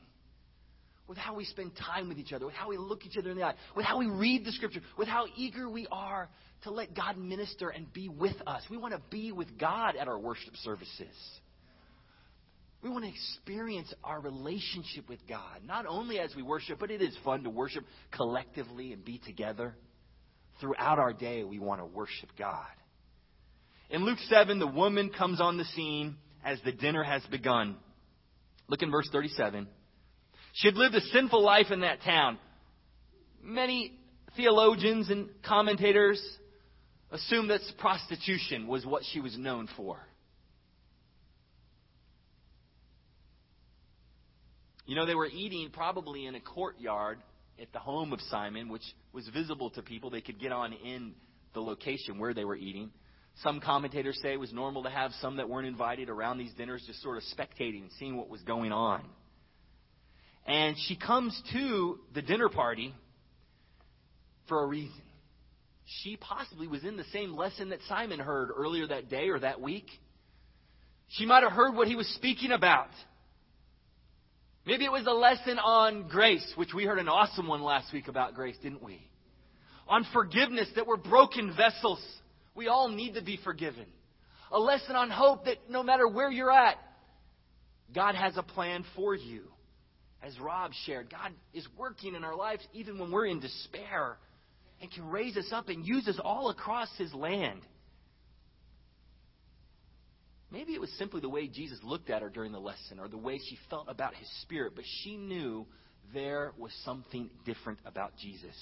with 1.10 1.17
how 1.17 1.34
we 1.34 1.43
spend 1.43 1.72
time 1.76 2.08
with 2.08 2.19
each 2.19 2.32
other, 2.32 2.45
with 2.45 2.54
how 2.54 2.69
we 2.69 2.78
look 2.78 3.04
each 3.04 3.17
other 3.17 3.32
in 3.32 3.38
the 3.38 3.43
eye, 3.43 3.56
with 3.76 3.84
how 3.84 3.98
we 3.98 4.06
read 4.06 4.45
the 4.45 4.52
scripture, 4.52 4.80
with 4.95 5.08
how 5.08 5.26
eager 5.36 5.67
we 5.67 5.88
are 5.91 6.30
to 6.63 6.69
let 6.69 6.95
God 6.95 7.17
minister 7.17 7.69
and 7.69 7.91
be 7.91 8.08
with 8.08 8.36
us. 8.45 8.62
We 8.69 8.78
want 8.78 8.93
to 8.93 9.02
be 9.10 9.32
with 9.32 9.58
God 9.58 9.95
at 9.95 10.08
our 10.08 10.19
worship 10.19 10.56
services. 10.58 11.15
We 12.84 12.91
want 12.91 13.06
to 13.06 13.10
experience 13.10 13.91
our 14.04 14.22
relationship 14.22 15.10
with 15.10 15.19
God, 15.28 15.62
not 15.65 15.88
only 15.88 16.19
as 16.19 16.34
we 16.36 16.43
worship, 16.43 16.78
but 16.80 16.91
it 16.91 17.02
is 17.02 17.17
fun 17.26 17.43
to 17.43 17.50
worship 17.50 17.84
collectively 18.12 18.93
and 18.93 19.04
be 19.04 19.17
together. 19.17 19.76
Throughout 20.62 21.00
our 21.00 21.12
day, 21.12 21.43
we 21.43 21.58
want 21.58 21.82
to 21.82 21.86
worship 21.86 22.30
God. 22.38 22.67
In 23.89 24.06
Luke 24.06 24.19
7, 24.30 24.60
the 24.60 24.67
woman 24.67 25.10
comes 25.10 25.41
on 25.41 25.58
the 25.58 25.65
scene 25.65 26.17
as 26.45 26.60
the 26.63 26.72
dinner 26.72 27.04
has 27.04 27.24
begun. 27.32 27.78
Look 28.67 28.84
in 28.84 28.91
verse 28.91 29.10
37. 29.12 29.67
She 30.60 30.67
had 30.67 30.76
lived 30.76 30.93
a 30.93 31.02
sinful 31.02 31.41
life 31.41 31.67
in 31.72 31.82
that 31.82 32.02
town. 32.02 32.38
Many 33.41 33.93
theologians 34.36 35.10
and 35.10 35.30
commentators 35.41 36.22
assume 37.12 37.48
that 37.48 37.62
prostitution 37.78 38.67
was 38.67 38.86
what 38.86 39.04
she 39.13 39.22
was 39.22 39.38
known 39.38 39.69
for. 39.78 39.98
You 44.86 44.95
know, 44.95 45.06
they 45.06 45.15
were 45.15 45.28
eating 45.28 45.69
probably 45.72 46.26
in 46.26 46.36
a 46.36 46.41
courtyard 46.41 47.19
at 47.62 47.72
the 47.72 47.80
home 47.80 48.12
of 48.12 48.19
Simon, 48.30 48.67
which 48.67 48.84
was 49.13 49.30
visible 49.30 49.69
to 49.72 49.82
people. 49.82 50.10
They 50.10 50.19
could 50.19 50.41
get 50.41 50.52
on 50.52 50.74
in 50.74 51.13
the 51.54 51.62
location 51.62 52.19
where 52.19 52.34
they 52.34 52.43
were 52.43 52.58
eating. 52.58 52.91
Some 53.43 53.62
commentators 53.62 54.19
say 54.22 54.34
it 54.34 54.39
was 54.39 54.52
normal 54.52 54.84
to 54.84 54.89
have 54.89 55.12
some 55.22 55.38
that 55.38 55.48
weren't 55.48 55.67
invited 55.67 56.10
around 56.10 56.38
these 56.38 56.52
dinners 56.56 56.84
just 56.86 57.02
sort 57.02 57.15
of 57.15 57.24
spectating 57.38 57.84
and 57.84 57.91
seeing 57.98 58.17
what 58.17 58.28
was 58.28 58.41
going 58.41 58.74
on. 58.74 59.06
And 60.45 60.75
she 60.88 60.95
comes 60.95 61.39
to 61.54 61.99
the 62.13 62.21
dinner 62.21 62.49
party 62.49 62.93
for 64.47 64.63
a 64.63 64.65
reason. 64.65 65.02
She 66.04 66.17
possibly 66.17 66.67
was 66.67 66.84
in 66.84 66.97
the 66.97 67.04
same 67.12 67.36
lesson 67.36 67.69
that 67.69 67.80
Simon 67.88 68.19
heard 68.19 68.49
earlier 68.56 68.88
that 68.88 69.10
day 69.10 69.30
or 69.30 69.39
that 69.39 69.62
week. 69.62 69.86
She 71.10 71.25
might 71.25 71.43
have 71.43 71.52
heard 71.52 71.75
what 71.75 71.88
he 71.88 71.95
was 71.95 72.08
speaking 72.15 72.52
about. 72.52 72.89
Maybe 74.65 74.86
it 74.86 74.91
was 74.91 75.08
a 75.08 75.12
lesson 75.12 75.58
on 75.58 76.08
grace, 76.08 76.45
which 76.56 76.73
we 76.75 76.86
heard 76.86 76.99
an 76.99 77.10
awesome 77.10 77.47
one 77.47 77.63
last 77.63 77.91
week 77.91 78.08
about 78.08 78.36
grace, 78.36 78.56
didn't 78.62 78.84
we? 78.84 79.02
On 79.88 80.06
forgiveness, 80.13 80.69
that 80.75 80.86
we're 80.86 80.97
broken 80.97 81.56
vessels. 81.56 81.99
We 82.54 82.67
all 82.67 82.89
need 82.89 83.15
to 83.15 83.23
be 83.23 83.39
forgiven. 83.43 83.86
A 84.52 84.60
lesson 84.60 84.95
on 84.95 85.10
hope 85.10 85.45
that 85.45 85.58
no 85.69 85.82
matter 85.82 86.08
where 86.08 86.30
you're 86.30 86.52
at, 86.52 86.75
God 87.95 88.13
has 88.13 88.38
a 88.38 88.43
plan 88.43 88.86
for 88.95 89.15
you. 89.15 89.41
As 90.21 90.38
Rob 90.39 90.71
shared, 90.86 91.10
God 91.10 91.32
is 91.53 91.65
working 91.77 92.15
in 92.15 92.23
our 92.23 92.36
lives 92.36 92.65
even 92.73 92.99
when 92.99 93.12
we're 93.12 93.27
in 93.27 93.39
despair 93.39 94.17
and 94.82 94.91
can 94.91 95.10
raise 95.10 95.38
us 95.38 95.49
up 95.51 95.69
and 95.69 95.86
use 95.86 96.08
us 96.08 96.19
all 96.23 96.49
across 96.49 96.89
His 96.97 97.13
land. 97.13 97.62
Maybe 100.51 100.73
it 100.73 100.82
was 100.82 100.91
simply 100.97 101.21
the 101.21 101.29
way 101.29 101.47
Jesus 101.47 101.79
looked 101.84 102.10
at 102.10 102.21
her 102.21 102.29
during 102.29 102.51
the 102.51 102.60
lesson 102.60 102.99
or 102.99 103.08
the 103.08 103.17
way 103.17 103.38
she 103.38 103.58
felt 103.69 103.86
about 103.88 104.15
his 104.15 104.27
spirit, 104.41 104.73
but 104.75 104.84
she 105.03 105.15
knew 105.15 105.67
there 106.13 106.53
was 106.58 106.71
something 106.84 107.29
different 107.45 107.79
about 107.86 108.17
Jesus. 108.17 108.55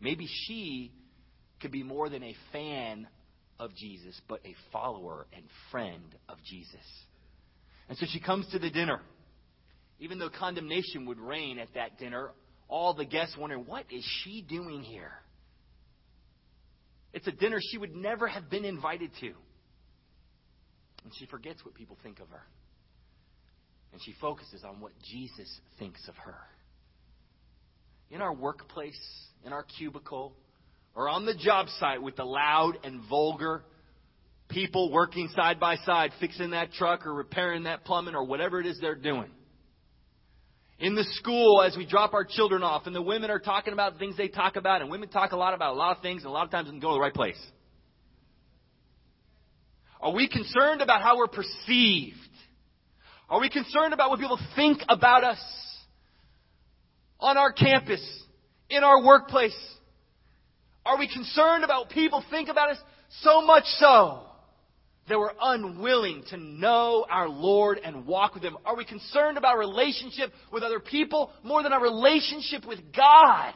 Maybe 0.00 0.26
she 0.46 0.92
could 1.60 1.70
be 1.70 1.82
more 1.82 2.08
than 2.08 2.22
a 2.22 2.34
fan 2.50 3.06
of 3.58 3.74
Jesus, 3.74 4.18
but 4.26 4.40
a 4.46 4.54
follower 4.72 5.26
and 5.34 5.44
friend 5.70 6.14
of 6.30 6.38
Jesus. 6.48 6.80
And 7.90 7.98
so 7.98 8.06
she 8.08 8.20
comes 8.20 8.46
to 8.52 8.58
the 8.58 8.70
dinner. 8.70 9.02
Even 10.00 10.18
though 10.18 10.30
condemnation 10.30 11.06
would 11.06 11.18
reign 11.18 11.58
at 11.58 11.68
that 11.74 11.98
dinner, 11.98 12.30
all 12.68 12.94
the 12.94 13.04
guests 13.04 13.36
wondering, 13.38 13.66
what 13.66 13.84
is 13.90 14.04
she 14.22 14.42
doing 14.42 14.82
here? 14.82 15.12
It's 17.12 17.26
a 17.26 17.32
dinner 17.32 17.58
she 17.60 17.76
would 17.76 17.94
never 17.94 18.26
have 18.26 18.48
been 18.48 18.64
invited 18.64 19.10
to. 19.20 19.32
And 21.04 21.12
she 21.18 21.26
forgets 21.26 21.64
what 21.64 21.74
people 21.74 21.98
think 22.02 22.20
of 22.20 22.28
her. 22.30 22.42
And 23.92 24.00
she 24.02 24.14
focuses 24.20 24.64
on 24.64 24.80
what 24.80 24.92
Jesus 25.10 25.48
thinks 25.78 26.06
of 26.08 26.14
her. 26.16 26.36
In 28.10 28.22
our 28.22 28.32
workplace, 28.32 28.98
in 29.44 29.52
our 29.52 29.64
cubicle, 29.64 30.34
or 30.94 31.08
on 31.08 31.26
the 31.26 31.34
job 31.34 31.66
site 31.78 32.02
with 32.02 32.16
the 32.16 32.24
loud 32.24 32.78
and 32.84 33.02
vulgar 33.08 33.64
people 34.48 34.90
working 34.90 35.28
side 35.34 35.60
by 35.60 35.76
side, 35.76 36.10
fixing 36.20 36.50
that 36.50 36.72
truck 36.72 37.06
or 37.06 37.14
repairing 37.14 37.64
that 37.64 37.84
plumbing 37.84 38.14
or 38.14 38.24
whatever 38.24 38.60
it 38.60 38.66
is 38.66 38.78
they're 38.80 38.94
doing. 38.94 39.30
In 40.80 40.94
the 40.94 41.04
school, 41.12 41.62
as 41.62 41.76
we 41.76 41.84
drop 41.84 42.14
our 42.14 42.24
children 42.24 42.62
off, 42.62 42.86
and 42.86 42.96
the 42.96 43.02
women 43.02 43.30
are 43.30 43.38
talking 43.38 43.74
about 43.74 43.98
things 43.98 44.16
they 44.16 44.28
talk 44.28 44.56
about, 44.56 44.80
and 44.80 44.90
women 44.90 45.10
talk 45.10 45.32
a 45.32 45.36
lot 45.36 45.52
about 45.52 45.74
a 45.74 45.76
lot 45.76 45.94
of 45.94 46.02
things, 46.02 46.22
and 46.22 46.30
a 46.30 46.32
lot 46.32 46.44
of 46.46 46.50
times 46.50 46.66
doesn't 46.66 46.80
go 46.80 46.88
to 46.88 46.94
the 46.94 47.00
right 47.00 47.12
place. 47.12 47.38
Are 50.00 50.14
we 50.14 50.26
concerned 50.26 50.80
about 50.80 51.02
how 51.02 51.18
we're 51.18 51.26
perceived? 51.26 52.16
Are 53.28 53.38
we 53.38 53.50
concerned 53.50 53.92
about 53.92 54.08
what 54.08 54.20
people 54.20 54.38
think 54.56 54.80
about 54.88 55.22
us 55.22 55.38
on 57.20 57.36
our 57.36 57.52
campus, 57.52 58.02
in 58.70 58.82
our 58.82 59.04
workplace? 59.04 59.56
Are 60.86 60.98
we 60.98 61.12
concerned 61.12 61.62
about 61.62 61.82
what 61.82 61.90
people 61.90 62.24
think 62.30 62.48
about 62.48 62.70
us 62.70 62.78
so 63.20 63.42
much 63.42 63.64
so 63.78 64.29
that 65.08 65.18
we're 65.18 65.32
unwilling 65.40 66.22
to 66.30 66.36
know 66.36 67.06
our 67.08 67.28
Lord 67.28 67.78
and 67.82 68.06
walk 68.06 68.34
with 68.34 68.42
Him? 68.42 68.56
Are 68.64 68.76
we 68.76 68.84
concerned 68.84 69.38
about 69.38 69.54
our 69.54 69.58
relationship 69.58 70.32
with 70.52 70.62
other 70.62 70.80
people 70.80 71.32
more 71.42 71.62
than 71.62 71.72
our 71.72 71.82
relationship 71.82 72.66
with 72.66 72.78
God? 72.94 73.54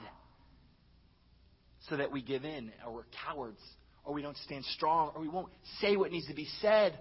So 1.88 1.96
that 1.96 2.11
we 2.11 2.22
give 2.22 2.44
in 2.44 2.72
or 2.87 2.94
we're 2.94 3.07
cowards 3.26 3.61
or 4.04 4.14
we 4.14 4.22
don't 4.22 4.37
stand 4.38 4.64
strong, 4.66 5.12
or 5.14 5.22
we 5.22 5.28
won't 5.28 5.50
say 5.80 5.96
what 5.96 6.12
needs 6.12 6.26
to 6.28 6.35
be 6.35 6.46
said? 6.61 6.98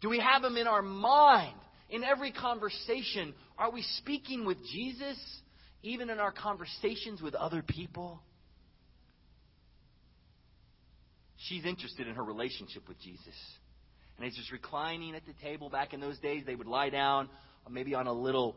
Do 0.00 0.08
we 0.08 0.18
have 0.18 0.42
Him 0.42 0.56
in 0.56 0.66
our 0.66 0.82
mind? 0.82 1.54
In 1.88 2.02
every 2.02 2.32
conversation, 2.32 3.32
are 3.56 3.70
we 3.70 3.82
speaking 3.98 4.44
with 4.44 4.58
Jesus, 4.72 5.16
even 5.82 6.10
in 6.10 6.18
our 6.18 6.32
conversations 6.32 7.22
with 7.22 7.34
other 7.34 7.62
people? 7.62 8.20
She's 11.48 11.64
interested 11.64 12.08
in 12.08 12.14
her 12.14 12.24
relationship 12.24 12.88
with 12.88 13.00
Jesus. 13.00 13.34
And 14.16 14.26
as 14.26 14.34
she's 14.34 14.50
reclining 14.50 15.14
at 15.14 15.26
the 15.26 15.34
table 15.42 15.68
back 15.68 15.92
in 15.92 16.00
those 16.00 16.18
days, 16.18 16.44
they 16.46 16.54
would 16.54 16.66
lie 16.66 16.90
down, 16.90 17.28
uh, 17.66 17.70
maybe 17.70 17.94
on 17.94 18.06
a 18.06 18.12
little 18.12 18.56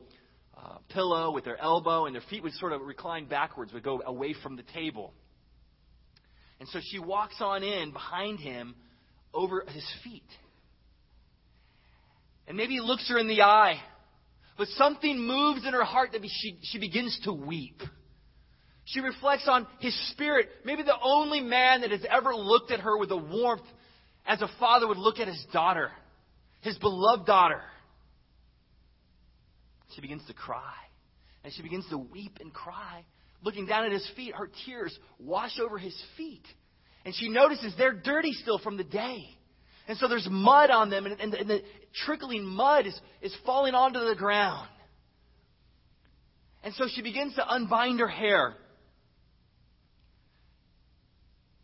uh, 0.58 0.78
pillow 0.90 1.32
with 1.32 1.46
their 1.46 1.60
elbow, 1.62 2.06
and 2.06 2.16
their 2.16 2.24
feet 2.30 2.44
would 2.44 2.54
sort 2.54 2.74
of 2.74 2.82
recline 2.82 3.26
backwards, 3.26 3.74
would 3.74 3.84
go 3.84 4.02
away 4.06 4.34
from 4.42 4.56
the 4.56 4.64
table. 4.74 5.14
And 6.60 6.68
so 6.70 6.80
she 6.82 7.00
walks 7.00 7.36
on 7.40 7.64
in 7.64 7.92
behind 7.92 8.40
him 8.40 8.76
over 9.34 9.64
his 9.68 9.86
feet. 10.04 10.28
And 12.48 12.58
maybe 12.58 12.74
he 12.74 12.82
looks 12.82 13.08
her 13.10 13.18
in 13.20 13.28
the 13.28 13.42
eye. 13.44 13.80
But 14.58 14.68
something 14.70 15.18
moves 15.20 15.66
in 15.66 15.74
her 15.74 15.84
heart 15.84 16.12
that 16.14 16.22
she, 16.24 16.58
she 16.64 16.80
begins 16.80 17.18
to 17.24 17.32
weep. 17.32 17.82
She 18.92 19.02
reflects 19.02 19.48
on 19.48 19.68
his 19.80 19.96
spirit. 20.12 20.50
Maybe 20.64 20.84
the 20.84 21.00
only 21.02 21.42
man 21.42 21.82
that 21.82 21.92
has 21.92 22.06
ever 22.10 22.36
looked 22.36 22.72
at 22.72 22.82
her 22.82 22.98
with 22.98 23.12
a 23.12 23.18
warmth 23.18 23.66
as 24.26 24.42
a 24.42 24.50
father 24.60 24.88
would 24.88 24.98
look 24.98 25.20
at 25.20 25.28
his 25.28 25.46
daughter, 25.52 25.92
his 26.62 26.78
beloved 26.78 27.26
daughter. 27.26 27.62
She 29.96 30.02
begins 30.02 30.26
to 30.28 30.34
cry. 30.34 30.74
And 31.44 31.54
she 31.54 31.62
begins 31.62 31.88
to 31.90 31.98
weep 31.98 32.38
and 32.42 32.54
cry 32.54 33.04
looking 33.44 33.66
down 33.66 33.86
at 33.86 33.92
his 33.92 34.08
feet, 34.16 34.36
her 34.36 34.50
tears 34.66 34.98
wash 35.18 35.60
over 35.60 35.78
his 35.78 35.96
feet. 36.18 36.46
And 37.06 37.16
she 37.16 37.30
notices 37.30 37.74
they're 37.78 37.94
dirty 37.94 38.34
still 38.34 38.60
from 38.60 38.78
the 38.78 38.84
day. 38.84 39.24
And 39.88 39.98
so 39.98 40.08
there's 40.08 40.28
mud 40.30 40.70
on 40.70 40.90
them, 40.90 41.06
and, 41.06 41.20
and, 41.20 41.34
and 41.34 41.50
the 41.50 41.64
trickling 42.06 42.46
mud 42.46 42.86
is, 42.86 43.00
is 43.22 43.36
falling 43.46 43.74
onto 43.74 44.00
the 44.00 44.16
ground. 44.16 44.68
And 46.64 46.74
so 46.76 46.86
she 46.94 47.02
begins 47.02 47.36
to 47.36 47.48
unbind 47.48 48.00
her 48.00 48.08
hair 48.08 48.56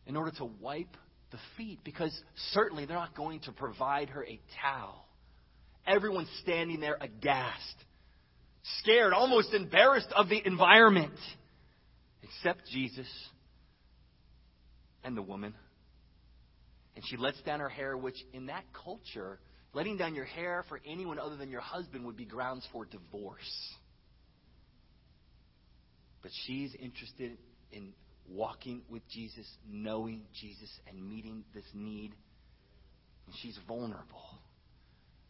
in 0.05 0.15
order 0.15 0.31
to 0.37 0.45
wipe 0.45 0.97
the 1.31 1.37
feet, 1.57 1.79
because 1.83 2.17
certainly 2.53 2.85
they're 2.85 2.97
not 2.97 3.15
going 3.15 3.39
to 3.41 3.51
provide 3.51 4.09
her 4.09 4.23
a 4.23 4.39
towel. 4.61 5.05
Everyone's 5.87 6.29
standing 6.41 6.79
there 6.79 6.97
aghast, 6.99 7.75
scared, 8.79 9.13
almost 9.13 9.53
embarrassed 9.53 10.11
of 10.15 10.29
the 10.29 10.41
environment, 10.45 11.13
except 12.23 12.61
Jesus 12.71 13.07
and 15.03 15.15
the 15.15 15.21
woman. 15.21 15.53
And 16.95 17.03
she 17.07 17.17
lets 17.17 17.41
down 17.41 17.59
her 17.59 17.69
hair, 17.69 17.97
which 17.97 18.15
in 18.33 18.47
that 18.47 18.63
culture, 18.73 19.39
letting 19.73 19.97
down 19.97 20.15
your 20.15 20.25
hair 20.25 20.63
for 20.69 20.79
anyone 20.85 21.19
other 21.19 21.35
than 21.35 21.49
your 21.49 21.61
husband 21.61 22.05
would 22.05 22.15
be 22.15 22.25
grounds 22.25 22.67
for 22.71 22.85
divorce. 22.85 23.75
But 26.21 26.31
she's 26.45 26.73
interested 26.73 27.37
in 27.71 27.93
walking 28.29 28.81
with 28.89 29.07
Jesus, 29.09 29.47
knowing 29.69 30.21
Jesus, 30.39 30.69
and 30.87 31.09
meeting 31.09 31.43
this 31.53 31.65
need. 31.73 32.11
And 33.27 33.35
she's 33.41 33.57
vulnerable 33.67 34.39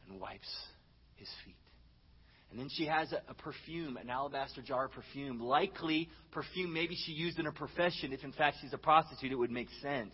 and 0.08 0.20
wipes 0.20 0.50
his 1.16 1.30
feet. 1.46 1.56
And 2.52 2.60
then 2.60 2.70
she 2.72 2.86
has 2.86 3.12
a, 3.12 3.22
a, 3.30 3.34
perfume, 3.34 3.98
an 3.98 4.10
alabaster 4.10 4.62
jar 4.62 4.86
of 4.86 4.92
perfume. 4.92 5.40
Likely 5.40 6.10
perfume 6.32 6.74
maybe 6.74 6.96
she 7.06 7.12
used 7.12 7.40
in 7.40 7.46
her 7.46 7.52
profession. 7.52 8.14
If 8.14 8.24
in 8.24 8.32
fact 8.32 8.58
she's 8.62 8.74
a 8.74 8.78
prostitute, 8.78 9.32
it 9.32 9.36
would 9.36 9.52
make 9.52 9.68
sense 9.82 10.14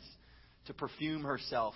to 0.67 0.73
perfume 0.73 1.23
herself. 1.23 1.75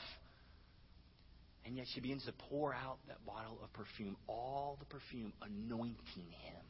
And 1.66 1.76
yet 1.76 1.88
she 1.94 2.00
begins 2.00 2.26
to 2.26 2.34
pour 2.50 2.74
out 2.74 2.98
that 3.08 3.24
bottle 3.26 3.60
of 3.64 3.74
perfume, 3.74 4.16
all 4.28 4.78
the 4.80 4.86
perfume, 4.86 5.34
anointing 5.42 5.98
him. 6.16 6.64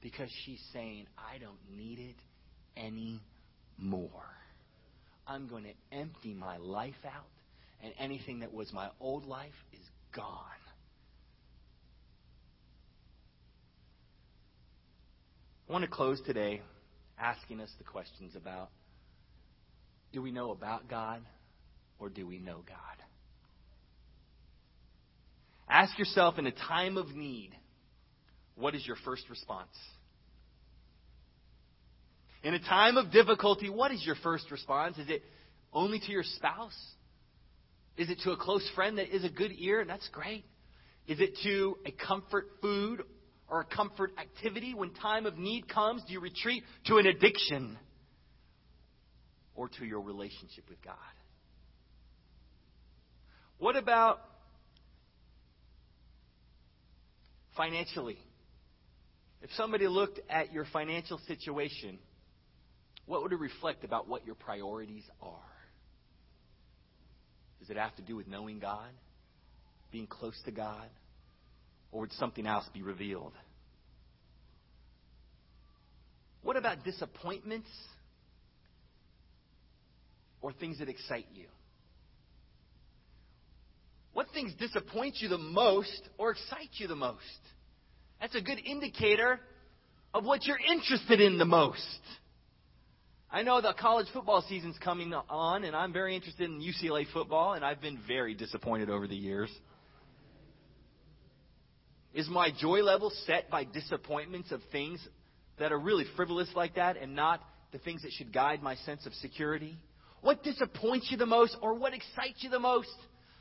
Because 0.00 0.28
she's 0.44 0.62
saying, 0.72 1.06
I 1.16 1.38
don't 1.38 1.58
need 1.76 1.98
it 1.98 2.80
anymore. 2.80 3.20
I'm 5.26 5.46
going 5.48 5.64
to 5.64 5.96
empty 5.96 6.34
my 6.34 6.56
life 6.56 6.94
out, 7.04 7.26
and 7.82 7.92
anything 7.98 8.40
that 8.40 8.52
was 8.52 8.72
my 8.72 8.88
old 9.00 9.26
life 9.26 9.52
is 9.72 9.86
gone. 10.14 10.44
I 15.68 15.72
want 15.72 15.84
to 15.84 15.90
close 15.90 16.20
today 16.24 16.62
asking 17.18 17.60
us 17.60 17.70
the 17.76 17.84
questions 17.84 18.34
about 18.34 18.70
do 20.12 20.22
we 20.22 20.30
know 20.30 20.50
about 20.50 20.88
God 20.88 21.20
or 21.98 22.08
do 22.08 22.26
we 22.26 22.38
know 22.38 22.62
God? 22.66 22.78
Ask 25.68 25.98
yourself 25.98 26.38
in 26.38 26.46
a 26.46 26.52
time 26.52 26.96
of 26.96 27.14
need, 27.14 27.50
what 28.56 28.74
is 28.74 28.86
your 28.86 28.96
first 29.04 29.28
response? 29.28 29.68
In 32.42 32.54
a 32.54 32.60
time 32.60 32.96
of 32.96 33.10
difficulty, 33.10 33.68
what 33.68 33.90
is 33.90 34.04
your 34.04 34.14
first 34.22 34.50
response? 34.50 34.96
Is 34.98 35.08
it 35.08 35.22
only 35.72 35.98
to 35.98 36.12
your 36.12 36.22
spouse? 36.22 36.76
Is 37.96 38.10
it 38.10 38.20
to 38.24 38.30
a 38.30 38.36
close 38.36 38.68
friend 38.74 38.98
that 38.98 39.14
is 39.14 39.24
a 39.24 39.28
good 39.28 39.50
ear? 39.58 39.80
And 39.80 39.90
that's 39.90 40.08
great. 40.10 40.44
Is 41.08 41.20
it 41.20 41.36
to 41.42 41.78
a 41.84 41.90
comfort 41.90 42.46
food 42.62 43.02
or 43.48 43.60
a 43.60 43.64
comfort 43.64 44.12
activity? 44.18 44.72
When 44.72 44.94
time 44.94 45.26
of 45.26 45.36
need 45.36 45.68
comes, 45.68 46.02
do 46.06 46.12
you 46.12 46.20
retreat 46.20 46.62
to 46.86 46.98
an 46.98 47.06
addiction 47.06 47.76
or 49.56 49.68
to 49.70 49.84
your 49.84 50.00
relationship 50.00 50.64
with 50.68 50.80
God? 50.84 50.94
What 53.58 53.74
about 53.74 54.20
financially? 57.56 58.18
If 59.42 59.50
somebody 59.56 59.88
looked 59.88 60.20
at 60.30 60.52
your 60.52 60.66
financial 60.72 61.18
situation, 61.26 61.98
what 63.08 63.22
would 63.22 63.32
it 63.32 63.40
reflect 63.40 63.84
about 63.84 64.06
what 64.06 64.26
your 64.26 64.34
priorities 64.34 65.04
are? 65.22 65.32
Does 67.58 67.70
it 67.70 67.76
have 67.76 67.96
to 67.96 68.02
do 68.02 68.14
with 68.14 68.28
knowing 68.28 68.58
God? 68.60 68.90
Being 69.90 70.06
close 70.06 70.38
to 70.44 70.50
God? 70.50 70.86
Or 71.90 72.02
would 72.02 72.12
something 72.12 72.46
else 72.46 72.68
be 72.72 72.82
revealed? 72.82 73.32
What 76.42 76.56
about 76.56 76.84
disappointments 76.84 77.70
or 80.42 80.52
things 80.52 80.78
that 80.78 80.90
excite 80.90 81.26
you? 81.34 81.46
What 84.12 84.26
things 84.34 84.52
disappoint 84.58 85.16
you 85.20 85.28
the 85.28 85.38
most 85.38 86.08
or 86.18 86.32
excite 86.32 86.70
you 86.72 86.88
the 86.88 86.96
most? 86.96 87.22
That's 88.20 88.34
a 88.34 88.42
good 88.42 88.58
indicator 88.64 89.40
of 90.12 90.24
what 90.24 90.44
you're 90.44 90.58
interested 90.58 91.20
in 91.20 91.38
the 91.38 91.44
most. 91.44 92.00
I 93.30 93.42
know 93.42 93.60
the 93.60 93.74
college 93.78 94.06
football 94.14 94.42
season's 94.48 94.78
coming 94.78 95.12
on, 95.12 95.64
and 95.64 95.76
I'm 95.76 95.92
very 95.92 96.16
interested 96.16 96.48
in 96.48 96.62
UCLA 96.62 97.04
football, 97.12 97.52
and 97.52 97.62
I've 97.62 97.80
been 97.80 97.98
very 98.08 98.32
disappointed 98.32 98.88
over 98.88 99.06
the 99.06 99.16
years. 99.16 99.50
Is 102.14 102.26
my 102.30 102.50
joy 102.58 102.82
level 102.82 103.12
set 103.26 103.50
by 103.50 103.64
disappointments 103.64 104.50
of 104.50 104.62
things 104.72 105.06
that 105.58 105.72
are 105.72 105.78
really 105.78 106.06
frivolous 106.16 106.48
like 106.56 106.76
that 106.76 106.96
and 106.96 107.14
not 107.14 107.42
the 107.70 107.78
things 107.78 108.00
that 108.02 108.12
should 108.12 108.32
guide 108.32 108.62
my 108.62 108.76
sense 108.76 109.04
of 109.04 109.12
security? 109.14 109.76
What 110.22 110.42
disappoints 110.42 111.08
you 111.10 111.18
the 111.18 111.26
most 111.26 111.54
or 111.60 111.74
what 111.74 111.92
excites 111.92 112.42
you 112.42 112.48
the 112.48 112.58
most? 112.58 112.88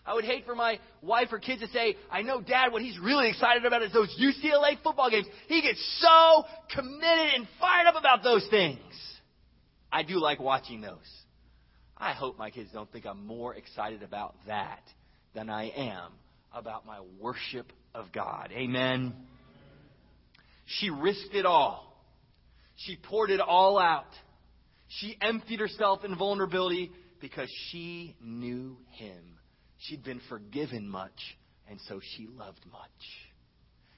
I 0.06 0.13
would 0.13 0.26
hate 0.26 0.45
for 0.45 0.54
my 0.54 0.80
wife 1.02 1.30
or 1.32 1.39
kids 1.39 1.62
to 1.62 1.67
say, 1.69 1.95
I 2.12 2.23
know 2.23 2.41
dad, 2.41 2.73
what 2.73 2.82
he's 2.82 3.00
really 3.00 3.30
excited 3.30 3.63
about 3.65 3.84
is 3.84 3.93
those 3.93 4.13
UCLA 4.19 4.82
football 4.84 5.10
games. 5.10 5.28
He 5.47 5.62
gets 5.62 5.82
so 6.02 6.43
committed 6.76 7.36
and 7.36 7.47
fired 7.60 7.88
up 7.88 7.95
about 7.97 8.21
those 8.21 8.45
things. 8.50 8.80
I 9.91 10.04
do 10.04 10.19
like 10.19 10.39
watching 10.39 10.82
those. 10.82 10.97
I 11.97 12.13
hope 12.13 12.38
my 12.38 12.52
kids 12.52 12.69
don't 12.73 12.91
think 12.91 13.06
I'm 13.06 13.26
more 13.26 13.56
excited 13.56 14.04
about 14.04 14.36
that 14.45 14.84
than 15.34 15.50
I 15.50 15.69
am 15.69 16.12
about 16.54 16.86
my 16.86 17.00
worship 17.19 17.71
of 17.95 18.12
God. 18.12 18.52
Amen. 18.52 19.13
She 20.65 20.89
risked 20.89 21.34
it 21.34 21.45
all. 21.45 21.84
She 22.76 22.95
poured 22.95 23.32
it 23.32 23.39
all 23.39 23.80
out. 23.80 24.13
She 24.88 25.17
emptied 25.21 25.60
herself 25.60 26.04
in 26.04 26.15
vulnerability 26.15 26.91
because 27.19 27.50
she 27.71 28.15
knew 28.21 28.78
him. 28.91 29.39
She'd 29.80 30.04
been 30.04 30.21
forgiven 30.30 30.88
much, 30.88 31.38
and 31.69 31.80
so 31.88 32.00
she 32.15 32.28
loved 32.28 32.65
much. 32.71 32.82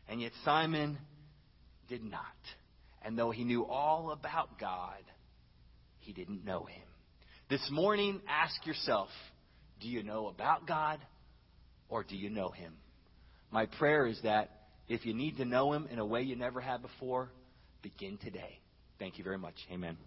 And 0.08 0.22
yet 0.22 0.32
Simon 0.44 0.98
did 1.88 2.04
not. 2.04 2.22
And 3.02 3.18
though 3.18 3.32
he 3.32 3.44
knew 3.44 3.66
all 3.66 4.12
about 4.12 4.60
God, 4.60 5.04
he 6.10 6.14
didn't 6.14 6.44
know 6.44 6.64
him. 6.64 6.82
This 7.52 7.68
morning, 7.70 8.20
ask 8.28 8.66
yourself 8.66 9.10
do 9.80 9.88
you 9.88 10.02
know 10.02 10.28
about 10.28 10.66
God 10.68 11.00
or 11.88 12.04
do 12.04 12.18
you 12.18 12.32
know 12.32 12.50
him? 12.50 12.74
My 13.52 13.68
prayer 13.68 14.08
is 14.08 14.20
that 14.24 14.50
if 14.88 15.06
you 15.06 15.14
need 15.14 15.38
to 15.38 15.46
know 15.46 15.72
him 15.72 15.88
in 15.92 16.00
a 16.00 16.06
way 16.06 16.24
you 16.24 16.36
never 16.36 16.62
had 16.62 16.82
before, 16.82 17.30
begin 17.84 18.18
today. 18.18 18.60
Thank 18.98 19.20
you 19.20 19.24
very 19.24 19.38
much. 19.38 19.56
Amen. 19.72 19.98